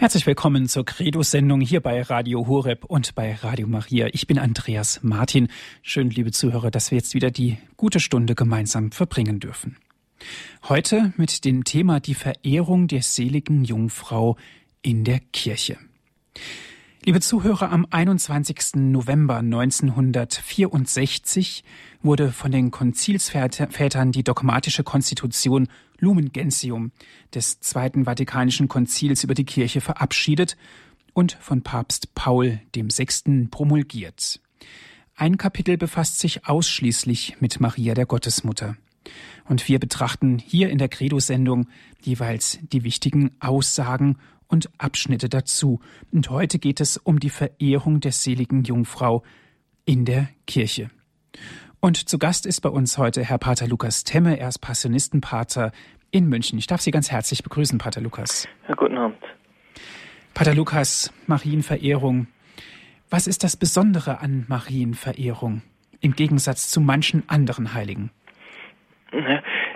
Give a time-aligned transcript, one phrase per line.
[0.00, 4.06] Herzlich willkommen zur Credo-Sendung hier bei Radio Horeb und bei Radio Maria.
[4.12, 5.48] Ich bin Andreas Martin.
[5.82, 9.76] Schön, liebe Zuhörer, dass wir jetzt wieder die gute Stunde gemeinsam verbringen dürfen.
[10.66, 14.38] Heute mit dem Thema die Verehrung der seligen Jungfrau
[14.80, 15.76] in der Kirche.
[17.02, 18.74] Liebe Zuhörer, am 21.
[18.74, 21.64] November 1964
[22.02, 25.68] wurde von den Konzilsvätern die dogmatische Konstitution
[25.98, 26.92] Lumen Gentium
[27.34, 30.58] des Zweiten Vatikanischen Konzils über die Kirche verabschiedet
[31.14, 33.46] und von Papst Paul VI.
[33.50, 34.38] promulgiert.
[35.16, 38.76] Ein Kapitel befasst sich ausschließlich mit Maria der Gottesmutter.
[39.48, 41.68] Und wir betrachten hier in der Credo-Sendung
[42.02, 44.18] jeweils die wichtigen Aussagen
[44.50, 45.80] und Abschnitte dazu.
[46.12, 49.22] Und heute geht es um die Verehrung der seligen Jungfrau
[49.86, 50.90] in der Kirche.
[51.80, 54.38] Und zu Gast ist bei uns heute Herr Pater Lukas Temme.
[54.38, 55.72] Er ist Passionistenpater
[56.10, 56.58] in München.
[56.58, 58.48] Ich darf Sie ganz herzlich begrüßen, Pater Lukas.
[58.68, 59.18] Ja, guten Abend.
[60.34, 62.26] Pater Lukas, Marienverehrung.
[63.08, 65.62] Was ist das Besondere an Marienverehrung
[66.00, 68.10] im Gegensatz zu manchen anderen Heiligen?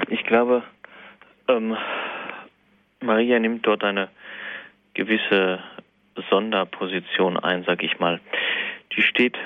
[0.09, 0.63] Ich glaube,
[1.49, 1.77] ähm,
[3.01, 4.09] Maria nimmt dort eine
[4.95, 5.63] gewisse
[6.31, 8.21] Sonderposition ein, sag ich mal.
[8.97, 9.37] Die steht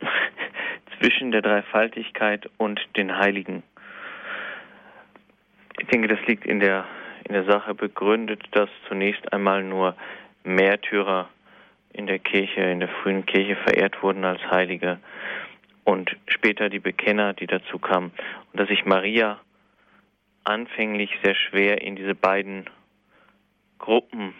[0.98, 3.62] zwischen der Dreifaltigkeit und den Heiligen.
[5.80, 6.86] Ich denke, das liegt in der,
[7.24, 9.96] in der Sache begründet, dass zunächst einmal nur
[10.44, 11.28] Märtyrer
[11.92, 14.98] in der Kirche, in der frühen Kirche verehrt wurden als Heilige
[15.84, 18.12] und später die Bekenner, die dazu kamen.
[18.52, 19.40] Und dass sich Maria
[20.44, 22.68] anfänglich sehr schwer in diese beiden
[23.78, 24.34] Gruppen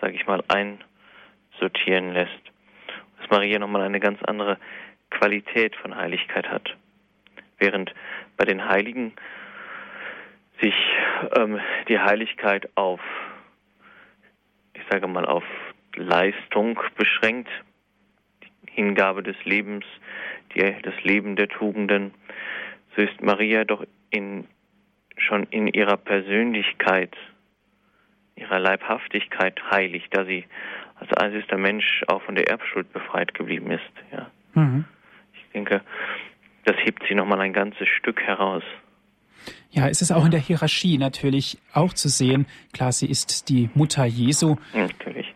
[0.00, 2.32] sage ich mal, einsortieren lässt.
[3.18, 4.58] Dass Maria nochmal eine ganz andere
[5.10, 6.76] Qualität von Heiligkeit hat.
[7.58, 7.94] Während
[8.36, 9.12] bei den Heiligen
[10.60, 10.74] sich
[11.36, 13.00] ähm, die Heiligkeit auf,
[14.74, 15.44] ich sage mal, auf
[15.94, 17.50] Leistung beschränkt,
[18.42, 19.84] die Hingabe des Lebens,
[20.54, 22.12] die, das Leben der Tugenden,
[22.94, 24.46] so ist Maria doch in,
[25.16, 27.14] schon in ihrer Persönlichkeit
[28.36, 30.44] ihrer Leibhaftigkeit heilig, da sie
[30.98, 33.82] als einzigster Mensch auch von der Erbschuld befreit geblieben ist.
[34.12, 34.30] Ja.
[34.54, 34.84] Mhm.
[35.34, 35.80] Ich denke,
[36.64, 38.62] das hebt sie nochmal ein ganzes Stück heraus.
[39.70, 42.46] Ja, es ist auch in der Hierarchie natürlich auch zu sehen.
[42.72, 44.56] Klar, sie ist die Mutter Jesu.
[44.72, 45.34] Natürlich.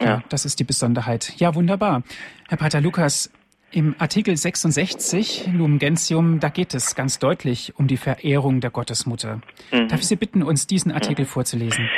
[0.00, 0.06] Ja.
[0.06, 1.34] ja, das ist die Besonderheit.
[1.38, 2.02] Ja, wunderbar.
[2.48, 3.30] Herr Pater Lukas,
[3.70, 9.40] im Artikel 66, Lumen Gentium, da geht es ganz deutlich um die Verehrung der Gottesmutter.
[9.72, 9.88] Mhm.
[9.88, 11.28] Darf ich Sie bitten, uns diesen Artikel mhm.
[11.28, 11.90] vorzulesen?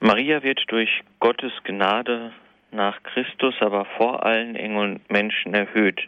[0.00, 2.32] Maria wird durch Gottes Gnade
[2.70, 6.00] nach Christus, aber vor allen Engeln und Menschen erhöht.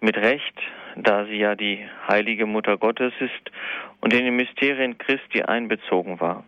[0.00, 0.54] Mit Recht,
[0.96, 3.50] da sie ja die heilige Mutter Gottes ist
[4.00, 6.44] und in den Mysterien Christi einbezogen war.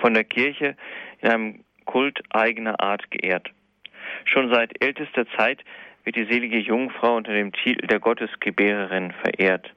[0.00, 0.76] Von der Kirche
[1.20, 3.50] in einem Kult eigener Art geehrt.
[4.24, 5.64] Schon seit ältester Zeit
[6.04, 9.72] wird die selige Jungfrau unter dem Titel der Gottesgebärerin verehrt,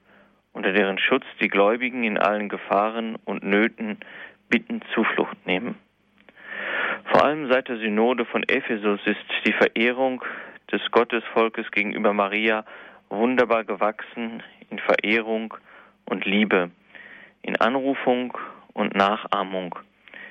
[0.52, 3.98] unter deren Schutz die Gläubigen in allen Gefahren und Nöten
[4.48, 5.76] bitten Zuflucht nehmen.
[7.10, 10.22] Vor allem seit der Synode von Ephesus ist die Verehrung
[10.72, 12.64] des Gottesvolkes gegenüber Maria
[13.10, 15.54] wunderbar gewachsen in Verehrung
[16.06, 16.70] und Liebe,
[17.42, 18.36] in Anrufung
[18.72, 19.78] und Nachahmung,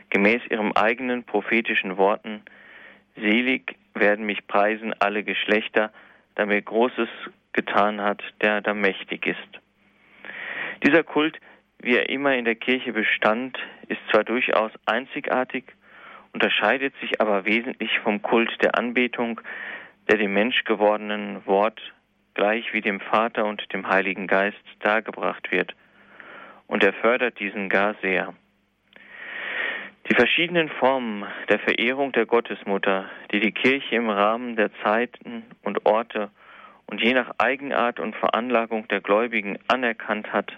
[0.09, 2.41] gemäß ihren eigenen prophetischen Worten,
[3.15, 5.91] Selig werden mich preisen alle Geschlechter,
[6.35, 7.09] da mir Großes
[7.53, 9.37] getan hat, der da mächtig ist.
[10.83, 11.39] Dieser Kult,
[11.79, 15.65] wie er immer in der Kirche bestand, ist zwar durchaus einzigartig,
[16.33, 19.39] unterscheidet sich aber wesentlich vom Kult der Anbetung,
[20.09, 21.79] der dem menschgewordenen Wort
[22.33, 25.75] gleich wie dem Vater und dem Heiligen Geist dargebracht wird.
[26.67, 28.33] Und er fördert diesen gar sehr.
[30.09, 35.85] Die verschiedenen Formen der Verehrung der Gottesmutter, die die Kirche im Rahmen der Zeiten und
[35.85, 36.29] Orte
[36.87, 40.51] und je nach Eigenart und Veranlagung der Gläubigen anerkannt hat,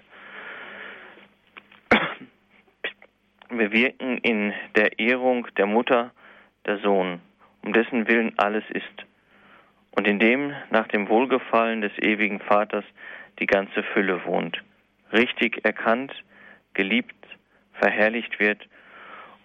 [3.50, 6.12] bewirken in der Ehrung der Mutter
[6.66, 7.22] der Sohn,
[7.64, 9.06] um dessen Willen alles ist,
[9.92, 12.84] und in dem nach dem Wohlgefallen des ewigen Vaters
[13.40, 14.64] die ganze Fülle wohnt,
[15.14, 16.12] richtig erkannt,
[16.74, 17.14] geliebt,
[17.74, 18.68] verherrlicht wird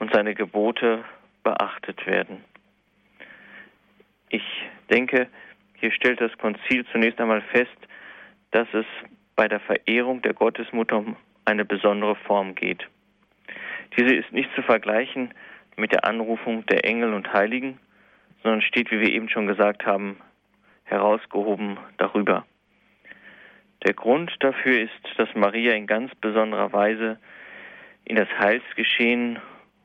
[0.01, 1.05] und seine Gebote
[1.45, 2.45] beachtet werden.
[4.31, 4.43] Ich
[4.91, 5.29] denke,
[5.75, 7.77] hier stellt das Konzil zunächst einmal fest,
[8.51, 8.87] dass es
[9.37, 12.87] bei der Verehrung der Gottesmutter um eine besondere Form geht.
[13.97, 15.33] Diese ist nicht zu vergleichen
[15.77, 17.79] mit der Anrufung der Engel und Heiligen,
[18.43, 20.19] sondern steht, wie wir eben schon gesagt haben,
[20.85, 22.45] herausgehoben darüber.
[23.87, 27.19] Der Grund dafür ist, dass Maria in ganz besonderer Weise
[28.05, 29.39] in das Heilsgeschehen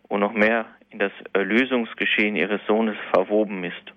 [0.07, 3.94] und noch mehr in das Erlösungsgeschehen ihres Sohnes verwoben ist.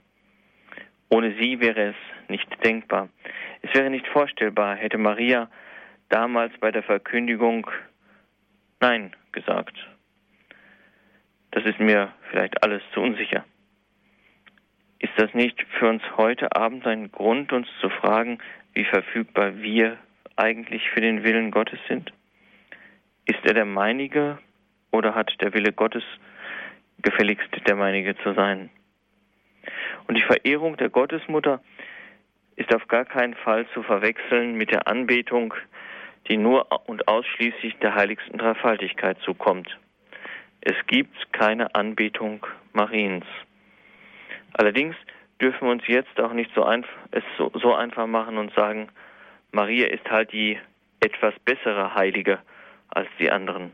[1.10, 3.08] Ohne sie wäre es nicht denkbar.
[3.62, 5.48] Es wäre nicht vorstellbar, hätte Maria
[6.08, 7.66] damals bei der Verkündigung
[8.80, 9.76] Nein gesagt.
[11.50, 13.44] Das ist mir vielleicht alles zu unsicher.
[15.00, 18.38] Ist das nicht für uns heute Abend ein Grund, uns zu fragen,
[18.74, 19.96] wie verfügbar wir
[20.36, 22.12] eigentlich für den Willen Gottes sind?
[23.24, 24.38] Ist er der meinige
[24.90, 26.04] oder hat der Wille Gottes
[27.02, 28.70] gefälligst der meinige zu sein?
[30.06, 31.60] Und die Verehrung der Gottesmutter
[32.56, 35.54] ist auf gar keinen Fall zu verwechseln mit der Anbetung,
[36.28, 39.78] die nur und ausschließlich der heiligsten Dreifaltigkeit zukommt.
[40.60, 43.24] Es gibt keine Anbetung Mariens.
[44.54, 44.96] Allerdings
[45.40, 48.88] dürfen wir uns jetzt auch nicht so einfach, es so, so einfach machen und sagen,
[49.52, 50.58] Maria ist halt die
[51.00, 52.40] etwas bessere Heilige
[52.88, 53.70] als die anderen.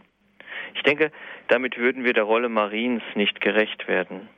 [0.75, 1.11] Ich denke,
[1.49, 4.29] damit würden wir der Rolle Mariens nicht gerecht werden.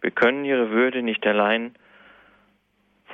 [0.00, 1.74] Wir können ihre Würde nicht allein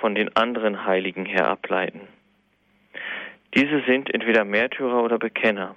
[0.01, 2.01] von den anderen Heiligen her ableiten.
[3.55, 5.77] Diese sind entweder Märtyrer oder Bekenner.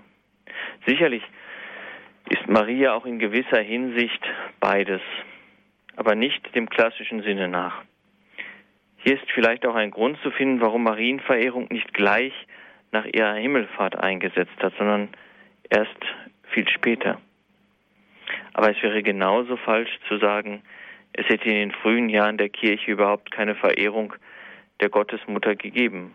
[0.85, 1.23] Sicherlich
[2.29, 4.21] ist Maria auch in gewisser Hinsicht
[4.59, 5.01] beides
[5.97, 7.83] aber nicht dem klassischen Sinne nach.
[8.97, 12.33] Hier ist vielleicht auch ein Grund zu finden, warum Marienverehrung nicht gleich
[12.91, 15.09] nach ihrer Himmelfahrt eingesetzt hat, sondern
[15.69, 15.97] erst
[16.51, 17.19] viel später.
[18.53, 20.61] Aber es wäre genauso falsch zu sagen,
[21.13, 24.13] es hätte in den frühen Jahren der Kirche überhaupt keine Verehrung
[24.81, 26.13] der Gottesmutter gegeben.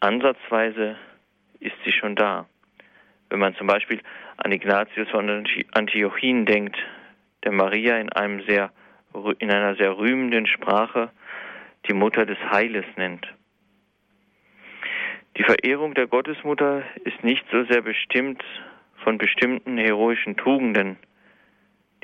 [0.00, 0.96] Ansatzweise
[1.60, 2.46] ist sie schon da.
[3.28, 4.00] Wenn man zum Beispiel
[4.38, 6.76] an Ignatius von Antiochien denkt,
[7.44, 8.72] der Maria in einem sehr
[9.38, 11.10] in einer sehr rühmenden Sprache
[11.88, 13.26] die Mutter des Heiles nennt.
[15.36, 18.42] Die Verehrung der Gottesmutter ist nicht so sehr bestimmt
[19.02, 20.96] von bestimmten heroischen Tugenden,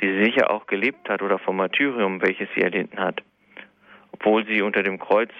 [0.00, 3.22] die sie sicher auch gelebt hat oder vom Martyrium, welches sie erlitten hat,
[4.12, 5.30] obwohl sie unter dem Kreuz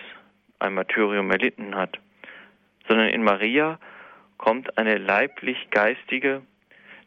[0.59, 1.99] ein Martyrium erlitten hat,
[2.89, 3.79] sondern in Maria
[4.39, 6.43] kommt eine leiblich-geistige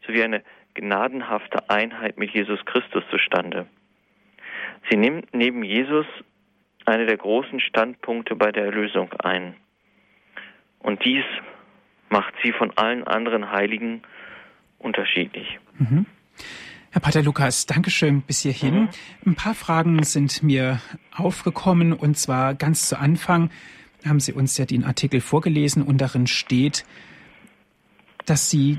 [0.06, 0.42] sowie eine
[0.74, 3.66] gnadenhafte Einheit mit Jesus Christus zustande.
[4.88, 6.06] Sie nimmt neben Jesus
[6.86, 9.54] eine der großen Standpunkte bei der Erlösung ein.
[10.78, 11.24] Und dies
[12.08, 14.02] macht sie von allen anderen Heiligen
[14.80, 15.58] unterschiedlich.
[15.78, 16.06] Mhm.
[16.90, 18.74] Herr Pater Lukas, Dankeschön bis hierhin.
[18.74, 18.88] Mhm.
[19.26, 20.80] Ein paar Fragen sind mir
[21.14, 23.50] aufgekommen und zwar ganz zu Anfang
[24.04, 26.84] haben Sie uns ja den Artikel vorgelesen und darin steht,
[28.26, 28.78] dass Sie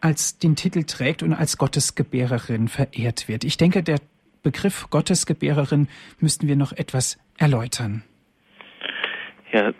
[0.00, 3.44] als den Titel trägt und als Gottesgebärerin verehrt wird.
[3.44, 3.98] Ich denke, der
[4.42, 5.88] Begriff Gottesgebärerin
[6.20, 8.02] müssten wir noch etwas erläutern.
[9.52, 9.72] Ja,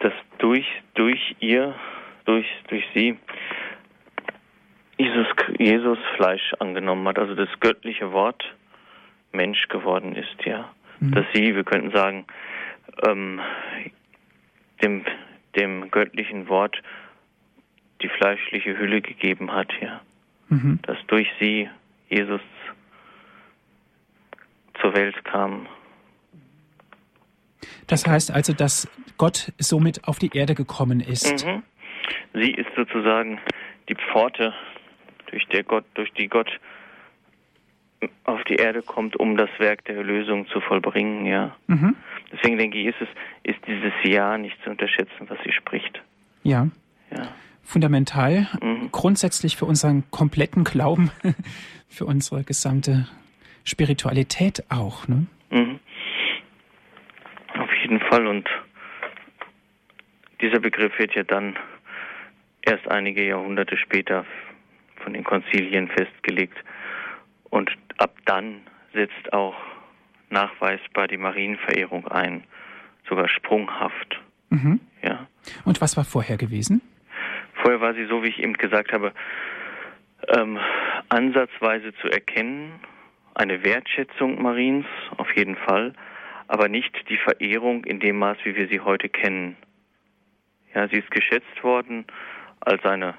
[0.00, 1.74] dass durch, durch ihr,
[2.24, 3.16] durch, durch sie
[4.98, 5.26] Jesus,
[5.58, 8.42] Jesus Fleisch angenommen hat, also das göttliche Wort
[9.32, 10.70] Mensch geworden ist, ja.
[11.00, 11.12] Mhm.
[11.12, 12.24] Dass sie, wir könnten sagen,
[13.06, 13.40] ähm,
[14.82, 15.04] dem,
[15.54, 16.82] dem göttlichen Wort
[18.02, 20.00] die fleischliche Hülle gegeben hat, ja.
[20.48, 20.80] Mhm.
[20.82, 21.68] Dass durch sie
[22.08, 22.40] Jesus
[24.80, 25.66] zur Welt kam.
[27.86, 28.88] Das heißt also, dass
[29.18, 31.46] Gott somit auf die Erde gekommen ist.
[31.46, 31.62] Mhm.
[32.34, 33.40] Sie ist sozusagen
[33.88, 34.52] die Pforte,
[35.26, 36.50] durch, der Gott, durch die Gott
[38.24, 41.56] auf die Erde kommt, um das Werk der Erlösung zu vollbringen, ja.
[41.66, 41.96] Mhm.
[42.32, 43.08] Deswegen denke ich, ist es,
[43.42, 46.02] ist dieses Ja nicht zu unterschätzen, was sie spricht.
[46.42, 46.68] Ja.
[47.10, 47.28] Ja
[47.66, 48.90] fundamental, mhm.
[48.92, 51.10] grundsätzlich für unseren kompletten Glauben,
[51.88, 53.08] für unsere gesamte
[53.64, 55.08] Spiritualität auch.
[55.08, 55.26] Ne?
[55.50, 55.80] Mhm.
[57.58, 58.26] Auf jeden Fall.
[58.26, 58.48] Und
[60.40, 61.58] dieser Begriff wird ja dann
[62.62, 64.24] erst einige Jahrhunderte später
[65.06, 66.58] von den Konzilien festgelegt.
[67.44, 69.54] Und ab dann setzt auch
[70.30, 72.42] nachweisbar die Marienverehrung ein,
[73.08, 74.20] sogar sprunghaft.
[74.50, 74.80] Mhm.
[75.02, 75.28] Ja.
[75.64, 76.82] Und was war vorher gewesen?
[77.62, 79.12] Vorher war sie, so wie ich eben gesagt habe,
[80.26, 80.58] ähm,
[81.08, 82.72] ansatzweise zu erkennen,
[83.36, 84.86] eine Wertschätzung Mariens
[85.18, 85.92] auf jeden Fall,
[86.48, 89.56] aber nicht die Verehrung in dem Maß, wie wir sie heute kennen.
[90.74, 92.06] Ja, sie ist geschätzt worden
[92.58, 93.14] als eine,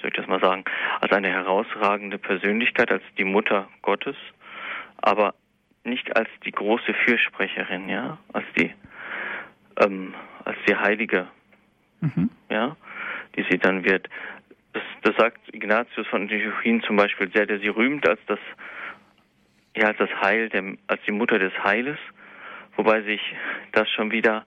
[0.00, 0.64] soll ich das mal sagen,
[1.00, 4.16] als eine herausragende Persönlichkeit, als die Mutter Gottes,
[4.98, 5.34] aber
[5.84, 8.72] nicht als die große Fürsprecherin, ja, als die,
[9.78, 10.14] ähm,
[10.44, 11.28] als die Heilige,
[12.00, 12.30] mhm.
[12.50, 12.76] ja
[13.36, 14.08] die sie dann wird.
[14.72, 18.38] Das, das sagt Ignatius von Antiochien zum Beispiel sehr, der sie rühmt als das,
[19.76, 21.98] ja, als das Heil, der, als die Mutter des Heiles,
[22.76, 23.20] wobei sich
[23.72, 24.44] das schon wieder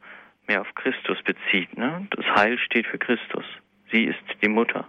[0.48, 1.78] mehr auf Christus bezieht.
[1.78, 2.08] Ne?
[2.12, 3.46] Das Heil steht für Christus.
[3.92, 4.88] Sie ist die Mutter.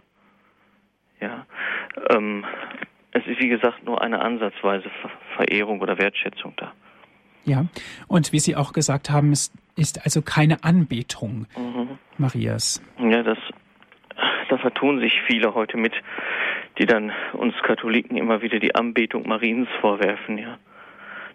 [1.20, 1.46] Ja,
[2.10, 2.44] ähm,
[3.12, 4.90] es ist wie gesagt nur eine ansatzweise
[5.36, 6.72] Verehrung oder Wertschätzung da.
[7.44, 7.66] Ja,
[8.08, 11.98] und wie Sie auch gesagt haben, es ist also keine Anbetung mhm.
[12.16, 12.82] Marias.
[12.98, 13.38] Ja, das,
[14.48, 15.92] da vertun sich viele heute mit,
[16.78, 20.38] die dann uns Katholiken immer wieder die Anbetung Mariens vorwerfen.
[20.38, 20.58] Ja,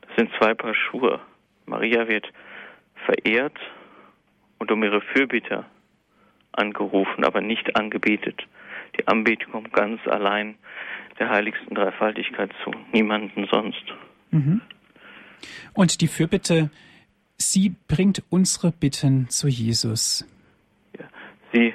[0.01, 1.19] das sind zwei Paar Schuhe.
[1.65, 2.27] Maria wird
[3.05, 3.57] verehrt
[4.57, 5.65] und um ihre Fürbitte
[6.51, 8.45] angerufen, aber nicht angebetet.
[8.97, 10.55] Die Anbetung kommt ganz allein
[11.19, 13.83] der heiligsten Dreifaltigkeit zu, niemanden sonst.
[14.31, 14.61] Mhm.
[15.73, 16.69] Und die Fürbitte,
[17.37, 20.27] sie bringt unsere Bitten zu Jesus.
[20.97, 21.05] Ja,
[21.53, 21.73] sie,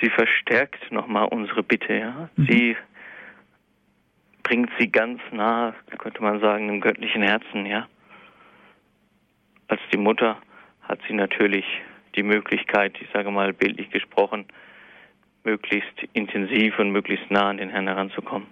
[0.00, 2.30] sie verstärkt nochmal unsere Bitte, ja.
[2.36, 2.46] Mhm.
[2.46, 2.76] Sie
[4.42, 7.88] bringt sie ganz nah, könnte man sagen, im göttlichen Herzen, ja.
[9.68, 10.40] Als die Mutter
[10.82, 11.64] hat sie natürlich
[12.14, 14.46] die Möglichkeit, ich sage mal bildlich gesprochen,
[15.46, 18.48] möglichst intensiv und möglichst nah an den Herrn heranzukommen.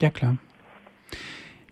[0.00, 0.38] Ja, klar.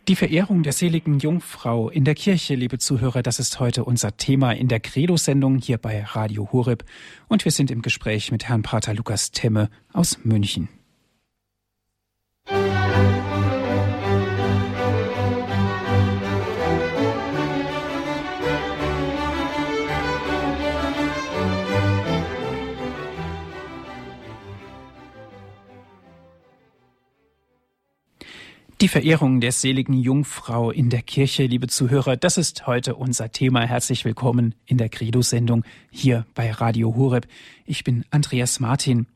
[0.06, 4.52] Die Verehrung der seligen Jungfrau in der Kirche, liebe Zuhörer, das ist heute unser Thema
[4.52, 6.84] in der Credo-Sendung hier bei Radio Horeb.
[7.26, 10.68] Und wir sind im Gespräch mit Herrn Pater Lukas Temme aus München.
[28.84, 33.62] Die Verehrung der seligen Jungfrau in der Kirche, liebe Zuhörer, das ist heute unser Thema.
[33.62, 37.26] Herzlich willkommen in der Credo-Sendung hier bei Radio Horeb.
[37.64, 39.06] Ich bin Andreas Martin.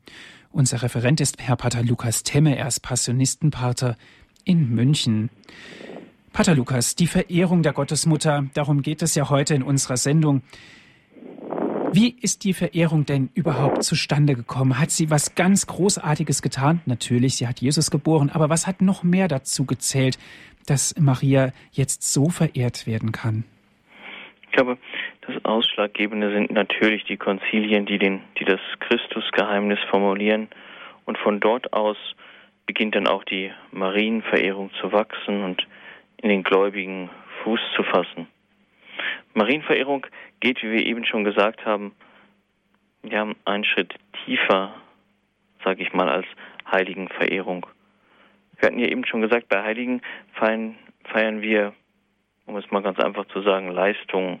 [0.51, 3.95] Unser Referent ist Herr Pater Lukas Temme, er ist Passionistenpater
[4.43, 5.29] in München.
[6.33, 10.41] Pater Lukas, die Verehrung der Gottesmutter, darum geht es ja heute in unserer Sendung.
[11.91, 14.79] Wie ist die Verehrung denn überhaupt zustande gekommen?
[14.79, 16.81] Hat sie was ganz Großartiges getan?
[16.85, 20.19] Natürlich, sie hat Jesus geboren, aber was hat noch mehr dazu gezählt,
[20.67, 23.43] dass Maria jetzt so verehrt werden kann?
[24.43, 24.77] Ich glaube,
[25.25, 30.47] das Ausschlaggebende sind natürlich die Konzilien, die, den, die das Christusgeheimnis formulieren.
[31.05, 31.97] Und von dort aus
[32.67, 35.67] beginnt dann auch die Marienverehrung zu wachsen und
[36.17, 37.09] in den Gläubigen
[37.43, 38.27] Fuß zu fassen.
[39.33, 40.05] Marienverehrung
[40.39, 41.93] geht, wie wir eben schon gesagt haben,
[43.03, 44.73] ja, einen Schritt tiefer,
[45.63, 46.25] sage ich mal, als
[46.71, 47.65] Heiligenverehrung.
[48.57, 50.01] Wir hatten ja eben schon gesagt, bei Heiligen
[50.33, 50.75] feiern,
[51.05, 51.73] feiern wir,
[52.45, 54.39] um es mal ganz einfach zu sagen, Leistungen,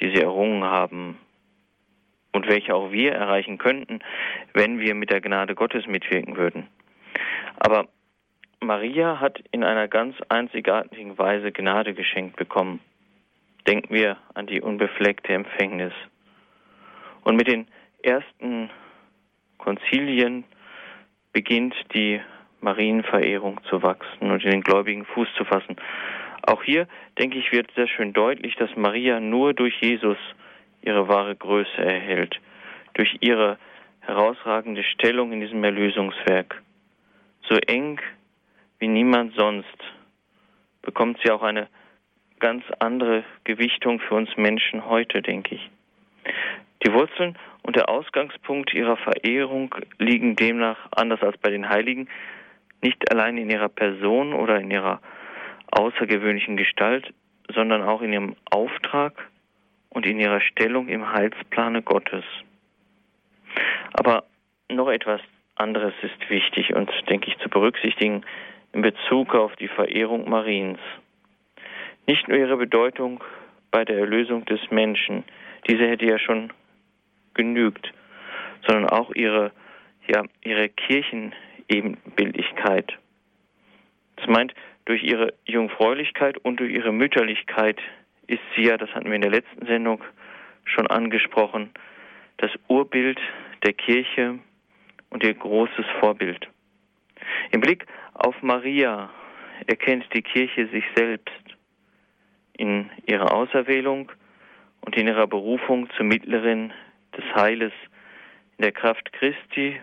[0.00, 1.18] die sie errungen haben
[2.32, 4.00] und welche auch wir erreichen könnten,
[4.54, 6.68] wenn wir mit der Gnade Gottes mitwirken würden.
[7.58, 7.88] Aber
[8.60, 12.80] Maria hat in einer ganz einzigartigen Weise Gnade geschenkt bekommen.
[13.66, 15.92] Denken wir an die unbefleckte Empfängnis.
[17.22, 17.66] Und mit den
[18.02, 18.70] ersten
[19.58, 20.44] Konzilien
[21.32, 22.20] beginnt die
[22.60, 25.76] Marienverehrung zu wachsen und in den Gläubigen Fuß zu fassen.
[26.42, 26.88] Auch hier,
[27.18, 30.18] denke ich, wird sehr schön deutlich, dass Maria nur durch Jesus
[30.82, 32.40] ihre wahre Größe erhält,
[32.94, 33.58] durch ihre
[34.00, 36.60] herausragende Stellung in diesem Erlösungswerk.
[37.48, 38.00] So eng
[38.80, 39.78] wie niemand sonst
[40.82, 41.68] bekommt sie auch eine
[42.42, 45.70] ganz andere Gewichtung für uns Menschen heute, denke ich.
[46.84, 52.08] Die Wurzeln und der Ausgangspunkt ihrer Verehrung liegen demnach, anders als bei den Heiligen,
[52.82, 55.00] nicht allein in ihrer Person oder in ihrer
[55.70, 57.14] außergewöhnlichen Gestalt,
[57.54, 59.30] sondern auch in ihrem Auftrag
[59.90, 62.24] und in ihrer Stellung im Heilsplane Gottes.
[63.92, 64.24] Aber
[64.68, 65.20] noch etwas
[65.54, 68.24] anderes ist wichtig und, denke ich, zu berücksichtigen
[68.72, 70.80] in Bezug auf die Verehrung Mariens.
[72.06, 73.22] Nicht nur ihre Bedeutung
[73.70, 75.24] bei der Erlösung des Menschen,
[75.68, 76.52] diese hätte ja schon
[77.34, 77.92] genügt,
[78.66, 79.52] sondern auch ihre,
[80.06, 82.98] ja, ihre Kirchenebenbildlichkeit.
[84.16, 84.52] Das meint,
[84.84, 87.80] durch ihre Jungfräulichkeit und durch ihre Mütterlichkeit
[88.26, 90.02] ist sie ja, das hatten wir in der letzten Sendung
[90.64, 91.70] schon angesprochen,
[92.38, 93.20] das Urbild
[93.64, 94.38] der Kirche
[95.10, 96.48] und ihr großes Vorbild.
[97.52, 99.10] Im Blick auf Maria
[99.66, 101.30] erkennt die Kirche sich selbst
[102.62, 104.12] in ihrer Auserwählung
[104.82, 106.72] und in ihrer Berufung zur Mittlerin
[107.16, 107.72] des Heiles
[108.56, 109.80] in der Kraft Christi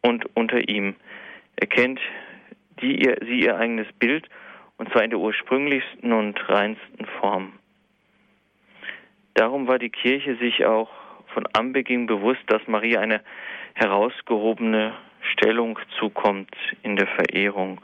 [0.00, 0.96] und unter ihm.
[1.54, 2.00] Erkennt
[2.80, 4.28] die ihr, sie ihr eigenes Bild
[4.78, 7.52] und zwar in der ursprünglichsten und reinsten Form.
[9.34, 10.90] Darum war die Kirche sich auch
[11.32, 13.20] von Anbeginn bewusst, dass Maria eine
[13.74, 14.92] herausgehobene
[15.34, 16.50] Stellung zukommt
[16.82, 17.80] in der Verehrung.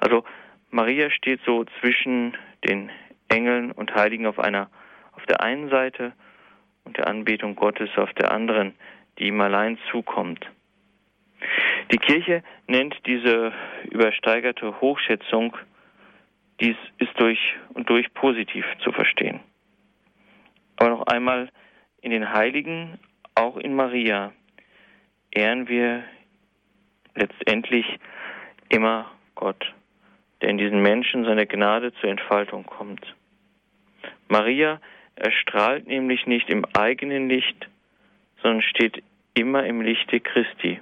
[0.00, 0.22] Also
[0.70, 2.36] Maria steht so zwischen
[2.68, 2.90] den
[3.32, 4.68] Engeln und Heiligen auf einer
[5.12, 6.12] auf der einen Seite
[6.84, 8.74] und der Anbetung Gottes auf der anderen,
[9.18, 10.46] die ihm allein zukommt.
[11.90, 13.52] Die Kirche nennt diese
[13.90, 15.56] übersteigerte Hochschätzung,
[16.60, 17.38] dies ist durch
[17.74, 19.40] und durch positiv zu verstehen.
[20.76, 21.50] Aber noch einmal,
[22.00, 22.98] in den Heiligen,
[23.34, 24.32] auch in Maria,
[25.30, 26.04] ehren wir
[27.14, 27.86] letztendlich
[28.68, 29.72] immer Gott,
[30.40, 33.14] der in diesen Menschen seine Gnade zur Entfaltung kommt.
[34.28, 34.80] Maria
[35.16, 37.68] erstrahlt nämlich nicht im eigenen Licht,
[38.42, 39.02] sondern steht
[39.34, 40.80] immer im Lichte Christi.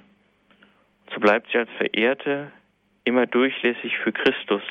[1.13, 2.51] So bleibt sie als Verehrte
[3.03, 4.61] immer durchlässig für Christus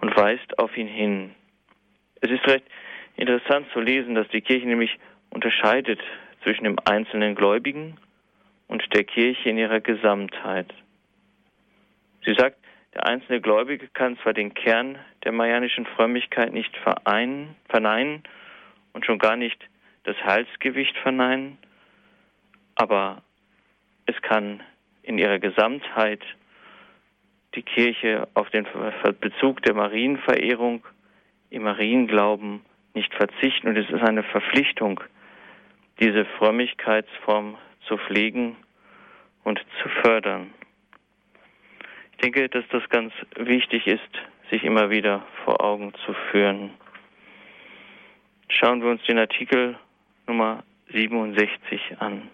[0.00, 1.34] und weist auf ihn hin.
[2.20, 2.64] Es ist recht
[3.16, 4.98] interessant zu lesen, dass die Kirche nämlich
[5.30, 6.00] unterscheidet
[6.42, 7.96] zwischen dem einzelnen Gläubigen
[8.68, 10.72] und der Kirche in ihrer Gesamtheit.
[12.24, 12.56] Sie sagt,
[12.94, 18.22] der einzelne Gläubige kann zwar den Kern der marianischen Frömmigkeit nicht vereinen, verneinen
[18.92, 19.62] und schon gar nicht
[20.04, 21.58] das Heilsgewicht verneinen,
[22.74, 23.22] aber
[24.06, 24.62] es kann
[25.02, 26.22] in ihrer Gesamtheit
[27.54, 28.66] die Kirche auf den
[29.20, 30.84] Bezug der Marienverehrung
[31.50, 32.62] im Marienglauben
[32.94, 35.00] nicht verzichten und es ist eine Verpflichtung,
[36.00, 38.56] diese Frömmigkeitsform zu pflegen
[39.44, 40.52] und zu fördern.
[42.12, 44.00] Ich denke, dass das ganz wichtig ist,
[44.52, 46.70] sich immer wieder vor Augen zu führen.
[48.48, 49.78] Schauen wir uns den Artikel
[50.26, 52.28] Nummer 67 an.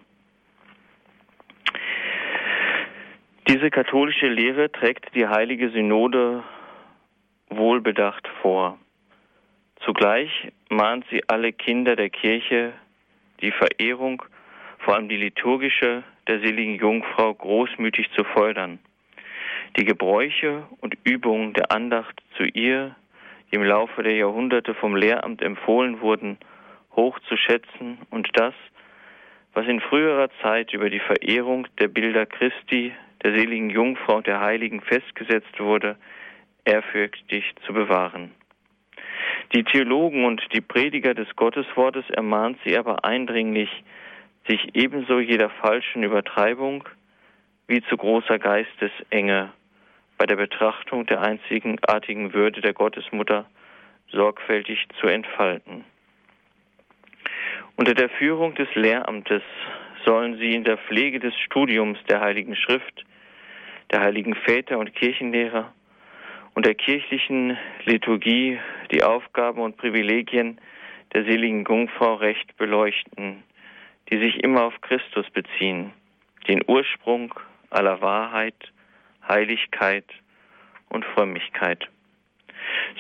[3.46, 6.42] Diese katholische Lehre trägt die Heilige Synode
[7.50, 8.78] wohlbedacht vor.
[9.84, 12.72] Zugleich mahnt sie alle Kinder der Kirche,
[13.40, 14.24] die Verehrung,
[14.80, 18.80] vor allem die liturgische, der seligen Jungfrau großmütig zu fördern.
[19.76, 22.96] Die Gebräuche und Übungen der Andacht zu ihr,
[23.50, 26.38] die im Laufe der Jahrhunderte vom Lehramt empfohlen wurden,
[26.96, 28.54] hoch zu schätzen und das,
[29.54, 34.40] was in früherer Zeit über die Verehrung der Bilder Christi, der seligen Jungfrau und der
[34.40, 35.96] Heiligen festgesetzt wurde,
[36.64, 38.32] ehrfürchtig zu bewahren.
[39.54, 43.70] Die Theologen und die Prediger des Gotteswortes ermahnt sie aber eindringlich,
[44.46, 46.84] sich ebenso jeder falschen Übertreibung
[47.66, 49.52] wie zu großer Geistesenge
[50.18, 53.46] bei der Betrachtung der einzigartigen Würde der Gottesmutter
[54.10, 55.84] sorgfältig zu entfalten.
[57.76, 59.42] Unter der Führung des Lehramtes
[60.04, 63.04] sollen sie in der Pflege des Studiums der Heiligen Schrift,
[63.92, 65.72] der heiligen Väter und Kirchenlehrer
[66.54, 68.58] und der kirchlichen Liturgie
[68.90, 70.60] die Aufgaben und Privilegien
[71.14, 73.44] der seligen Jungfrau recht beleuchten,
[74.10, 75.92] die sich immer auf Christus beziehen,
[76.48, 77.32] den Ursprung
[77.70, 78.72] aller Wahrheit,
[79.28, 80.04] Heiligkeit
[80.88, 81.88] und Frömmigkeit.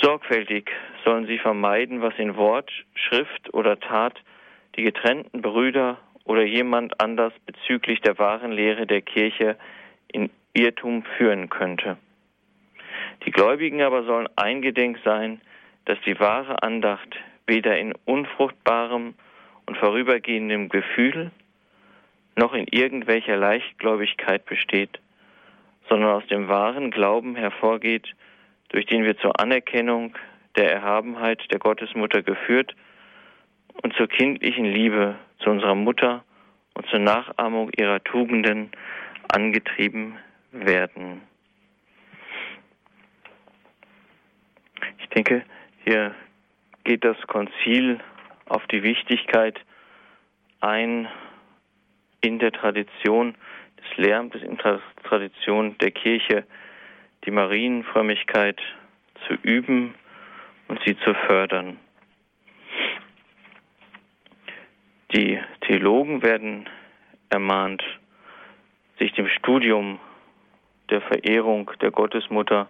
[0.00, 0.70] Sorgfältig
[1.04, 4.14] sollen sie vermeiden, was in Wort, Schrift oder Tat
[4.76, 9.56] die getrennten Brüder oder jemand anders bezüglich der wahren Lehre der Kirche
[10.12, 11.96] in Irrtum führen könnte.
[13.24, 15.40] Die Gläubigen aber sollen eingedenk sein,
[15.86, 19.14] dass die wahre Andacht weder in unfruchtbarem
[19.66, 21.30] und vorübergehendem Gefühl
[22.36, 25.00] noch in irgendwelcher Leichtgläubigkeit besteht,
[25.88, 28.14] sondern aus dem wahren Glauben hervorgeht,
[28.68, 30.14] durch den wir zur Anerkennung
[30.56, 32.74] der Erhabenheit der Gottesmutter geführt
[33.82, 36.24] und zur kindlichen Liebe zu unserer Mutter
[36.74, 38.70] und zur Nachahmung ihrer Tugenden
[39.28, 40.18] angetrieben
[40.52, 41.22] werden.
[44.98, 45.44] Ich denke,
[45.84, 46.14] hier
[46.84, 48.00] geht das Konzil
[48.46, 49.58] auf die Wichtigkeit
[50.60, 51.08] ein
[52.20, 53.34] in der Tradition
[53.98, 56.44] Lehramtes, in der Tradition der Kirche,
[57.24, 58.60] die Marienfrömmigkeit
[59.26, 59.94] zu üben
[60.68, 61.78] und sie zu fördern.
[65.14, 66.68] Die Theologen werden
[67.28, 67.82] ermahnt,
[68.98, 69.98] sich dem Studium
[70.90, 72.68] der Verehrung der Gottesmutter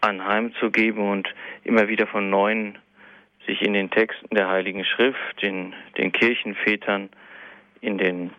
[0.00, 1.32] anheimzugeben und
[1.64, 2.74] immer wieder von neuem
[3.46, 7.08] sich in den Texten der Heiligen Schrift, in den Kirchenvätern,
[7.80, 8.30] in den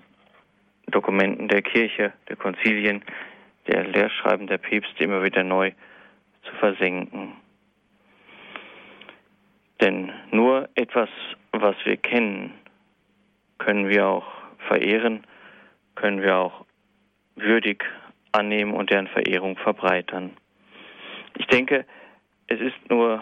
[0.87, 3.03] Dokumenten der Kirche, der Konzilien,
[3.67, 5.71] der Lehrschreiben der Päpste immer wieder neu
[6.43, 7.33] zu versenken.
[9.81, 11.09] Denn nur etwas
[11.51, 12.53] was wir kennen,
[13.59, 14.25] können wir auch
[14.67, 15.25] verehren,
[15.95, 16.65] können wir auch
[17.35, 17.83] würdig
[18.31, 20.31] annehmen und deren Verehrung verbreitern.
[21.37, 21.85] Ich denke,
[22.47, 23.21] es ist nur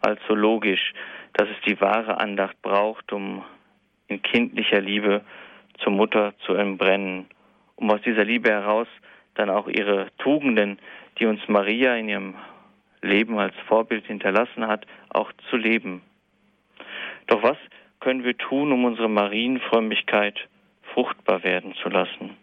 [0.00, 0.92] allzu logisch,
[1.34, 3.44] dass es die wahre Andacht braucht, um
[4.08, 5.22] in kindlicher Liebe
[5.82, 7.26] zur Mutter zu entbrennen,
[7.76, 8.88] um aus dieser Liebe heraus
[9.34, 10.78] dann auch ihre Tugenden,
[11.18, 12.34] die uns Maria in ihrem
[13.02, 16.02] Leben als Vorbild hinterlassen hat, auch zu leben.
[17.26, 17.56] Doch was
[18.00, 20.38] können wir tun, um unsere Marienfrömmigkeit
[20.94, 22.36] fruchtbar werden zu lassen?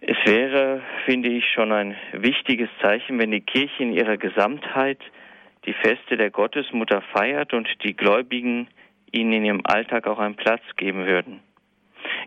[0.00, 4.98] Es wäre, finde ich, schon ein wichtiges Zeichen, wenn die Kirche in ihrer Gesamtheit
[5.64, 8.68] die Feste der Gottesmutter feiert und die Gläubigen
[9.14, 11.40] ihnen in ihrem Alltag auch einen Platz geben würden.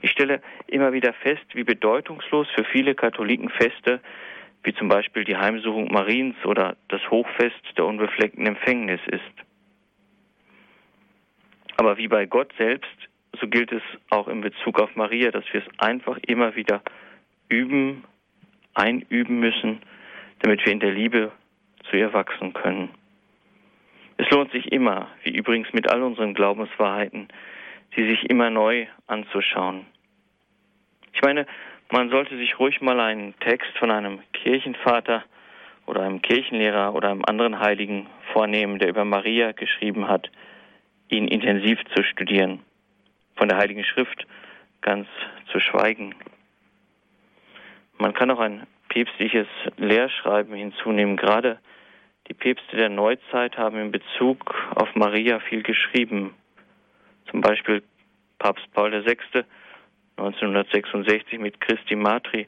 [0.02, 4.02] Ich stelle immer wieder fest, wie bedeutungslos für viele Katholiken Feste
[4.68, 9.24] wie zum Beispiel die Heimsuchung Mariens oder das Hochfest der unbefleckten Empfängnis ist.
[11.78, 12.90] Aber wie bei Gott selbst,
[13.40, 16.82] so gilt es auch in Bezug auf Maria, dass wir es einfach immer wieder
[17.48, 18.04] üben,
[18.74, 19.82] einüben müssen,
[20.40, 21.32] damit wir in der Liebe
[21.90, 22.90] zu ihr wachsen können.
[24.18, 27.28] Es lohnt sich immer, wie übrigens mit all unseren Glaubenswahrheiten,
[27.96, 29.86] sie sich immer neu anzuschauen.
[31.14, 31.46] Ich meine,
[31.92, 35.24] man sollte sich ruhig mal einen Text von einem Kirchenvater
[35.86, 40.30] oder einem Kirchenlehrer oder einem anderen Heiligen vornehmen, der über Maria geschrieben hat,
[41.10, 42.60] ihn intensiv zu studieren,
[43.36, 44.28] von der Heiligen Schrift
[44.82, 45.08] ganz
[45.52, 46.14] zu schweigen.
[47.98, 51.18] Man kann auch ein päpstliches Lehrschreiben hinzunehmen.
[51.18, 51.60] Gerade
[52.28, 56.34] die Päpste der Neuzeit haben in Bezug auf Maria viel geschrieben.
[57.30, 57.84] Zum Beispiel
[58.40, 59.18] Papst Paul VI.
[60.18, 62.48] 1966 mit Christi Matri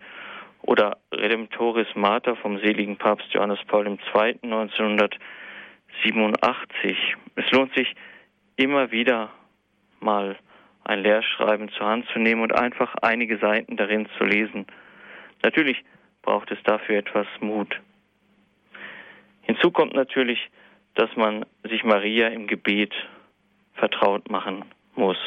[0.63, 3.97] oder Redemptoris Mater vom seligen Papst Johannes Paul II.
[4.41, 7.15] 1987.
[7.35, 7.95] Es lohnt sich
[8.55, 9.31] immer wieder
[9.99, 10.35] mal
[10.83, 14.65] ein Lehrschreiben zur Hand zu nehmen und einfach einige Seiten darin zu lesen.
[15.43, 15.85] Natürlich
[16.23, 17.79] braucht es dafür etwas Mut.
[19.49, 20.37] Hinzu kommt natürlich,
[20.93, 22.93] dass man sich Maria im Gebet
[23.73, 25.17] vertraut machen muss,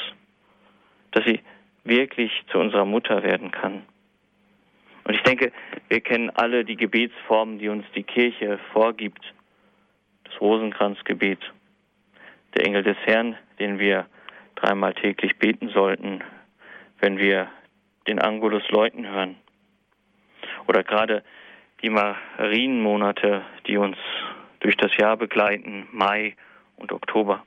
[1.11, 1.41] dass sie
[1.83, 3.83] wirklich zu unserer Mutter werden kann.
[5.03, 5.51] Und ich denke,
[5.89, 9.25] wir kennen alle die Gebetsformen, die uns die Kirche vorgibt.
[10.23, 11.41] Das Rosenkranzgebet,
[12.55, 14.07] der Engel des Herrn, den wir
[14.55, 16.23] dreimal täglich beten sollten,
[17.01, 17.49] wenn wir
[18.07, 19.35] den Angulus läuten hören.
[20.69, 21.25] Oder gerade
[21.83, 23.97] die Marienmonate, die uns
[24.61, 26.37] durch das Jahr begleiten, Mai
[26.77, 27.45] und Oktober.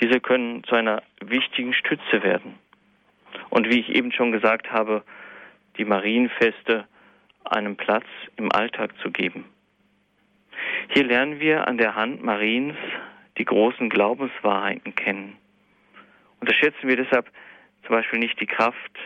[0.00, 2.58] Diese können zu einer wichtigen Stütze werden.
[3.50, 5.02] Und wie ich eben schon gesagt habe,
[5.76, 6.86] die Marienfeste
[7.44, 9.44] einen Platz im Alltag zu geben.
[10.88, 12.76] Hier lernen wir an der Hand Mariens
[13.38, 15.36] die großen Glaubenswahrheiten kennen.
[16.40, 17.30] Unterschätzen wir deshalb
[17.82, 18.98] zum Beispiel nicht die Kraft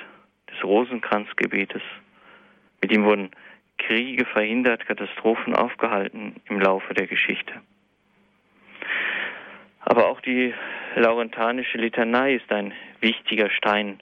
[0.51, 1.83] des Rosenkranzgebetes.
[2.81, 3.31] Mit ihm wurden
[3.87, 7.55] Kriege verhindert, Katastrophen aufgehalten im Laufe der Geschichte.
[9.81, 10.55] Aber auch die
[10.95, 14.01] laurentanische Litanei ist ein wichtiger Stein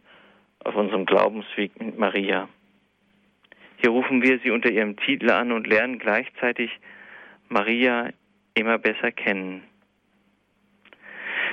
[0.64, 2.48] auf unserem Glaubensweg mit Maria.
[3.76, 6.70] Hier rufen wir sie unter ihrem Titel an und lernen gleichzeitig
[7.48, 8.10] Maria
[8.54, 9.62] immer besser kennen.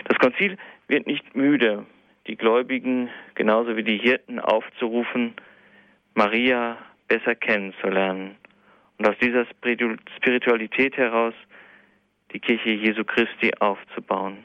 [0.05, 0.57] Das Konzil
[0.87, 1.85] wird nicht müde,
[2.27, 5.35] die Gläubigen genauso wie die Hirten aufzurufen,
[6.15, 8.37] Maria besser kennenzulernen
[8.97, 9.45] und aus dieser
[10.17, 11.33] Spiritualität heraus
[12.31, 14.43] die Kirche Jesu Christi aufzubauen.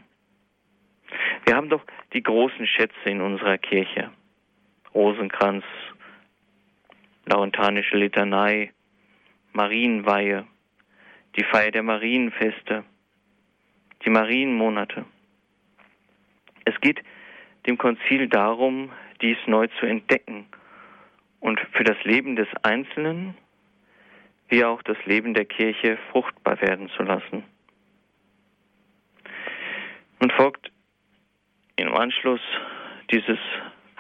[1.45, 4.11] Wir haben doch die großen Schätze in unserer Kirche.
[4.95, 5.65] Rosenkranz,
[7.27, 8.73] Laurentanische Litanei,
[9.53, 10.47] Marienweihe,
[11.37, 12.85] die Feier der Marienfeste,
[14.05, 15.05] die Marienmonate.
[16.65, 17.01] Es geht
[17.67, 20.47] dem Konzil darum, dies neu zu entdecken
[21.41, 23.35] und für das Leben des Einzelnen
[24.51, 27.45] wie auch das Leben der Kirche fruchtbar werden zu lassen.
[30.19, 30.71] Nun folgt
[31.77, 32.41] im Anschluss
[33.11, 33.39] dieses